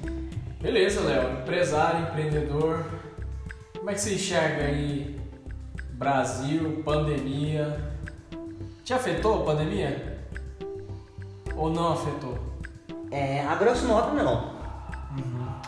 [0.61, 1.33] Beleza, Léo.
[1.41, 2.85] Empresário, empreendedor.
[3.77, 5.19] Como é que você enxerga aí
[5.95, 7.90] Brasil, pandemia?
[8.91, 10.19] Te afetou a pandemia?
[11.55, 12.37] Ou não afetou?
[13.13, 14.51] É, a grosso modo não.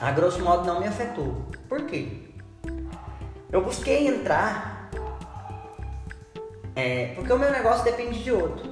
[0.01, 1.41] A grosso modo não me afetou.
[1.69, 2.09] Por quê?
[3.53, 4.91] Eu busquei entrar
[6.75, 8.69] é, porque o meu negócio depende de outro,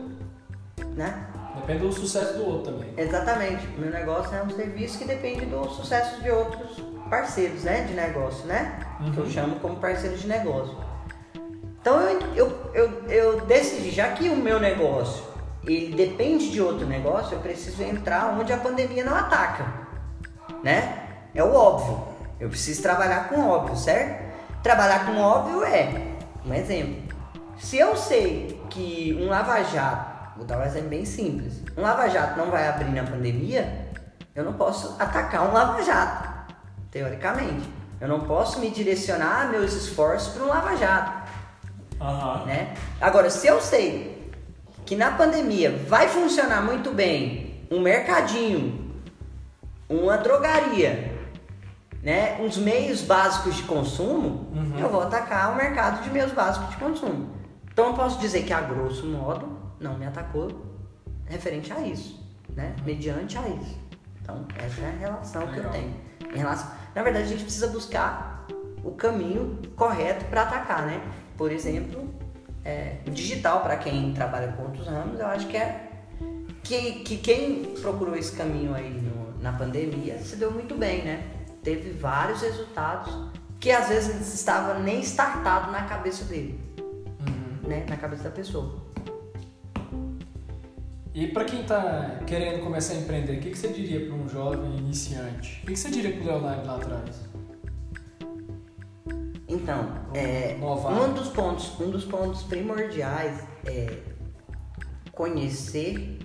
[0.96, 1.28] né?
[1.54, 2.92] Depende do sucesso do outro também.
[2.96, 3.64] Exatamente.
[3.68, 6.76] O meu negócio é um serviço que depende do sucesso de outros
[7.08, 7.84] parceiros, né?
[7.84, 8.80] De negócio, né?
[9.14, 9.30] Que eu Uhum.
[9.30, 10.89] chamo como parceiros de negócio.
[11.80, 15.30] Então eu, eu, eu, eu decidi, já que o meu negócio
[15.64, 19.66] ele depende de outro negócio, eu preciso entrar onde a pandemia não ataca,
[20.62, 21.06] né?
[21.34, 22.08] É o óbvio.
[22.38, 24.30] Eu preciso trabalhar com óbvio, certo?
[24.62, 26.16] Trabalhar com óbvio é,
[26.46, 27.14] um exemplo.
[27.58, 32.50] Se eu sei que um lava-jato, vou dar um exemplo bem simples, um lava-jato não
[32.50, 33.90] vai abrir na pandemia,
[34.34, 36.54] eu não posso atacar um lava-jato,
[36.90, 37.68] teoricamente.
[38.00, 41.19] Eu não posso me direcionar meus esforços para um lava-jato
[42.00, 42.44] Aham.
[42.46, 42.74] né?
[43.00, 44.30] Agora, se eu sei
[44.86, 48.90] que na pandemia vai funcionar muito bem um mercadinho,
[49.88, 51.14] uma drogaria,
[52.02, 52.38] né?
[52.40, 54.78] Uns meios básicos de consumo, Uhum.
[54.78, 57.30] eu vou atacar o mercado de meios básicos de consumo.
[57.72, 60.48] Então eu posso dizer que a grosso modo não me atacou
[61.26, 62.18] referente a isso,
[62.54, 62.74] né?
[62.84, 63.78] Mediante a isso.
[64.22, 65.72] Então essa é a relação que eu Legal.
[65.72, 65.94] tenho.
[66.34, 68.46] Em relação, na verdade a gente precisa buscar
[68.82, 71.00] o caminho correto para atacar, né?
[71.40, 72.06] Por exemplo,
[72.62, 75.88] é, o digital para quem trabalha com outros ramos, eu acho que é
[76.62, 81.22] que, que quem procurou esse caminho aí no- na pandemia se deu muito bem, né?
[81.62, 83.16] Teve vários resultados
[83.58, 87.66] que às vezes estava nem startado na cabeça dele, Uhum.
[87.70, 87.86] né?
[87.88, 88.78] Na cabeça da pessoa.
[91.14, 94.28] E pra quem tá querendo começar a empreender, o que, que você diria pra um
[94.28, 95.60] jovem iniciante?
[95.62, 97.29] O que, que você diria pro Leonardo lá atrás?
[99.50, 104.00] Então, é, um dos pontos, um dos pontos primordiais é
[105.10, 106.20] conhecer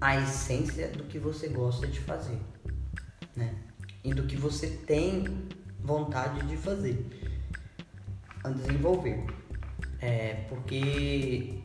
[0.00, 2.40] a essência do que você gosta de fazer,
[3.36, 3.54] né?
[4.02, 5.46] E do que você tem
[5.78, 7.06] vontade de fazer,
[8.42, 9.26] a desenvolver.
[10.00, 11.62] É, porque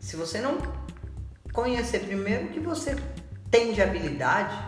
[0.00, 0.58] se você não
[1.52, 2.96] conhecer primeiro o que você
[3.48, 4.58] tem de habilidade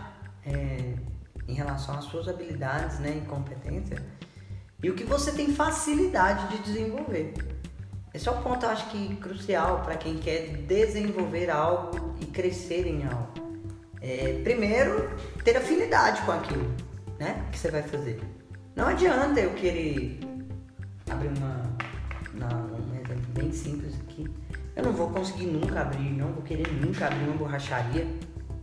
[0.45, 1.10] é,
[1.51, 4.01] em relação às suas habilidades né, e competência
[4.83, 7.33] e o que você tem facilidade de desenvolver.
[8.13, 12.87] esse é o ponto, eu acho que crucial para quem quer desenvolver algo e crescer
[12.87, 13.29] em algo.
[14.01, 15.11] É, primeiro,
[15.43, 16.73] ter afinidade com aquilo,
[17.19, 17.45] né?
[17.51, 18.19] Que você vai fazer.
[18.75, 20.19] Não adianta eu querer
[21.07, 21.77] abrir uma,
[22.33, 24.27] um exemplo bem simples aqui.
[24.75, 28.07] Eu não vou conseguir nunca abrir, não vou querer nunca abrir uma borracharia.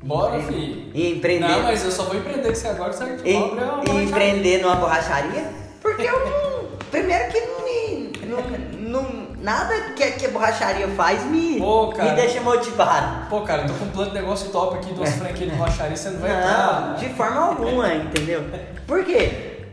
[0.03, 0.90] Bora, filho.
[0.94, 1.49] E empreender.
[1.49, 3.26] Não, mas eu só vou empreender com você agora, certo?
[3.26, 5.51] E, e empreender numa borracharia?
[5.82, 6.68] Porque eu não.
[6.90, 8.12] Primeiro que não me.
[8.26, 13.28] Não, não, nada que, que a borracharia faz me, Pô, me deixa motivado.
[13.28, 15.57] Pô, cara, eu tô com um plano de negócio top aqui de umas franquias de
[15.57, 16.96] borracharia, você não vai não, entrar.
[16.96, 18.44] De forma alguma, entendeu?
[18.86, 19.66] Por quê?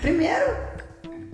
[0.00, 0.56] Primeiro,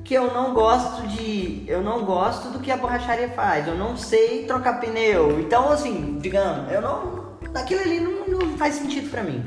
[0.05, 1.65] que eu não gosto de.
[1.67, 3.67] Eu não gosto do que a borracharia faz.
[3.67, 5.41] Eu não sei trocar pneu.
[5.41, 7.29] Então, assim, digamos, eu não.
[7.55, 9.45] Aquilo ali não, não faz sentido pra mim.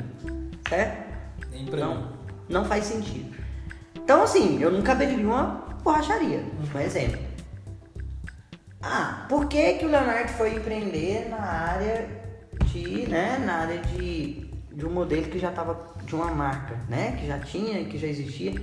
[0.68, 1.12] Certo?
[1.50, 2.12] Nem pra não,
[2.48, 3.36] não faz sentido.
[3.94, 7.20] Então, assim, eu nunca abriria uma borracharia, por exemplo.
[8.82, 12.08] Ah, por que, que o Leonardo foi empreender na área
[12.66, 17.16] de, né, na área de, de um modelo que já estava de uma marca, né,
[17.20, 18.54] que já tinha, que já existia.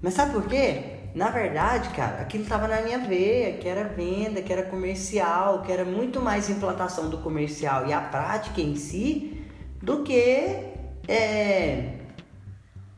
[0.00, 0.98] Mas sabe por quê?
[1.14, 5.70] Na verdade, cara, aquilo estava na minha veia, que era venda, que era comercial, que
[5.70, 9.41] era muito mais implantação do comercial e a prática em si
[9.82, 10.72] do que
[11.08, 11.94] é,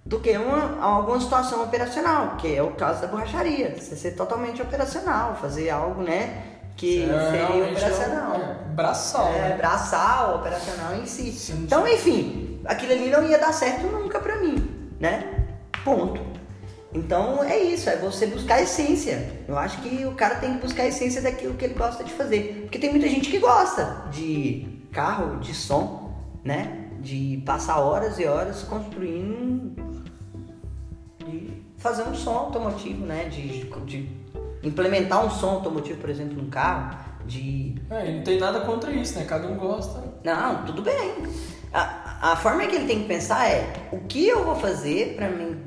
[0.04, 3.74] do que uma, alguma situação operacional, que é o caso da borracharia.
[3.76, 6.42] Você ser totalmente operacional, fazer algo, né?
[6.76, 8.34] Que é, seria operacional.
[8.34, 9.28] É, braçal.
[9.28, 9.56] É, né?
[9.56, 11.32] braçal, operacional em si.
[11.32, 15.46] Sim, então, enfim, aquilo ali não ia dar certo nunca pra mim, né?
[15.82, 16.20] Ponto.
[16.92, 19.42] Então é isso, é você buscar a essência.
[19.48, 22.12] Eu acho que o cara tem que buscar a essência daquilo que ele gosta de
[22.12, 22.60] fazer.
[22.62, 26.03] Porque tem muita gente que gosta de carro, de som,
[26.44, 26.90] né?
[27.00, 29.74] De passar horas e horas construindo
[31.84, 33.26] fazer um som automotivo, né?
[33.26, 34.08] De, de
[34.62, 36.96] implementar um som automotivo, por exemplo, num carro.
[37.26, 37.74] De...
[37.90, 39.26] É, não tem nada contra isso, né?
[39.26, 40.02] Cada um gosta.
[40.24, 41.14] Não, tudo bem.
[41.74, 45.28] A, a forma que ele tem que pensar é o que eu vou fazer para
[45.28, 45.60] mim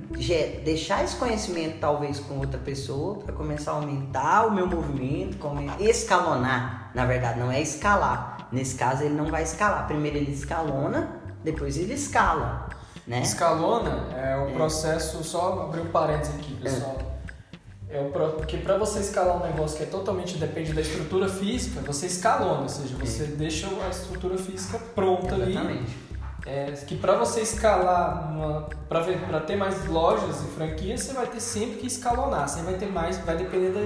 [0.63, 5.37] deixar esse conhecimento talvez com outra pessoa para começar a aumentar o meu movimento,
[5.79, 6.91] escalonar.
[6.95, 8.36] Na verdade, não é escalar.
[8.51, 9.87] Nesse caso, ele não vai escalar.
[9.87, 11.09] Primeiro ele escalona,
[11.43, 12.69] depois ele escala.
[13.05, 13.21] Né?
[13.21, 14.53] Escalona é o é.
[14.53, 16.63] processo, só abrir um parênteses aqui, é.
[16.63, 16.97] pessoal.
[17.89, 18.01] É.
[18.01, 21.79] o pro, porque para você escalar um negócio que é totalmente depende da estrutura física,
[21.81, 23.27] você escalona, ou seja, você é.
[23.27, 25.79] deixa a estrutura física pronta Exatamente.
[25.79, 26.07] ali.
[26.45, 28.33] É, que para você escalar,
[28.87, 32.87] para ter mais lojas e franquias, você vai ter sempre que escalonar, você vai ter
[32.87, 33.81] mais, vai depender da,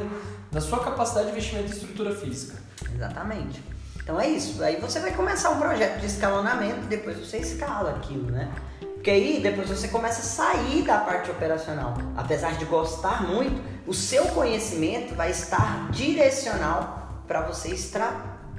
[0.51, 2.59] da sua capacidade de investimento em estrutura física.
[2.93, 3.63] Exatamente.
[4.03, 4.61] Então é isso.
[4.63, 8.51] Aí você vai começar um projeto de escalonamento, depois você escala aquilo, né?
[8.95, 11.95] Porque aí depois você começa a sair da parte operacional.
[12.15, 17.75] Apesar de gostar muito, o seu conhecimento vai estar direcional para você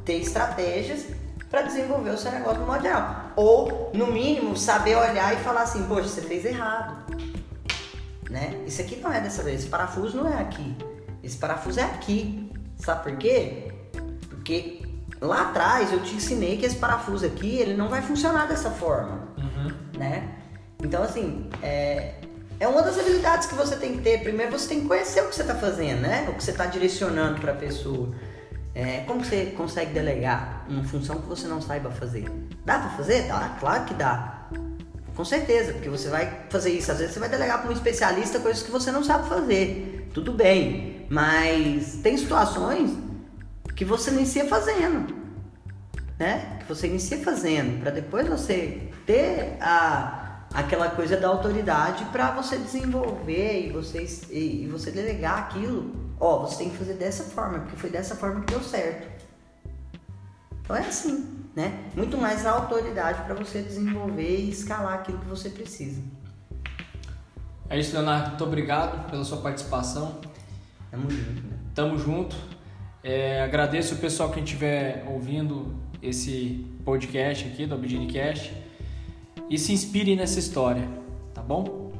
[0.04, 1.06] ter estratégias
[1.48, 3.30] para desenvolver o seu negócio no modo geral.
[3.36, 7.14] Ou, no mínimo, saber olhar e falar assim, poxa, você fez errado.
[8.28, 8.60] Né?
[8.66, 10.74] Isso aqui não é dessa vez, esse parafuso não é aqui.
[11.22, 12.50] Esse parafuso é aqui.
[12.78, 13.70] Sabe por quê?
[14.28, 14.81] Porque
[15.22, 19.32] lá atrás eu te ensinei que esse parafuso aqui, ele não vai funcionar dessa forma
[20.02, 20.28] né?
[20.82, 22.14] Então, assim, é,
[22.58, 24.20] é uma das habilidades que você tem que ter.
[24.20, 26.26] Primeiro, você tem que conhecer o que você está fazendo, né?
[26.28, 28.12] O que você está direcionando para a pessoa.
[28.74, 32.24] É, como você consegue delegar uma função que você não saiba fazer?
[32.64, 33.28] Dá para fazer?
[33.28, 34.48] Dá, claro que dá.
[35.14, 36.90] Com certeza, porque você vai fazer isso.
[36.90, 40.08] Às vezes você vai delegar para um especialista coisas que você não sabe fazer.
[40.14, 42.90] Tudo bem, mas tem situações
[43.74, 45.14] que você inicia fazendo,
[46.18, 46.58] né?
[46.60, 52.56] Que você inicia fazendo para depois você ter a, aquela coisa da autoridade para você
[52.56, 55.94] desenvolver e você, e, e você delegar aquilo.
[56.20, 59.22] Ó, você tem que fazer dessa forma, porque foi dessa forma que deu certo.
[60.62, 61.90] Então é assim, né?
[61.96, 66.00] Muito mais a autoridade para você desenvolver e escalar aquilo que você precisa.
[67.68, 68.28] É isso, Leonardo.
[68.28, 70.20] Muito obrigado pela sua participação.
[70.90, 71.42] Tamo junto.
[71.42, 71.58] Né?
[71.74, 72.36] Tamo junto.
[73.04, 78.52] É, agradeço o pessoal que estiver ouvindo esse podcast aqui do Abidinecast
[79.50, 80.88] e se inspire nessa história,
[81.34, 81.90] tá bom?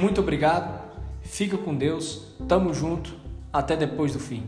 [0.00, 0.80] Muito obrigado,
[1.22, 3.12] fica com Deus, tamo junto,
[3.52, 4.44] até depois do fim.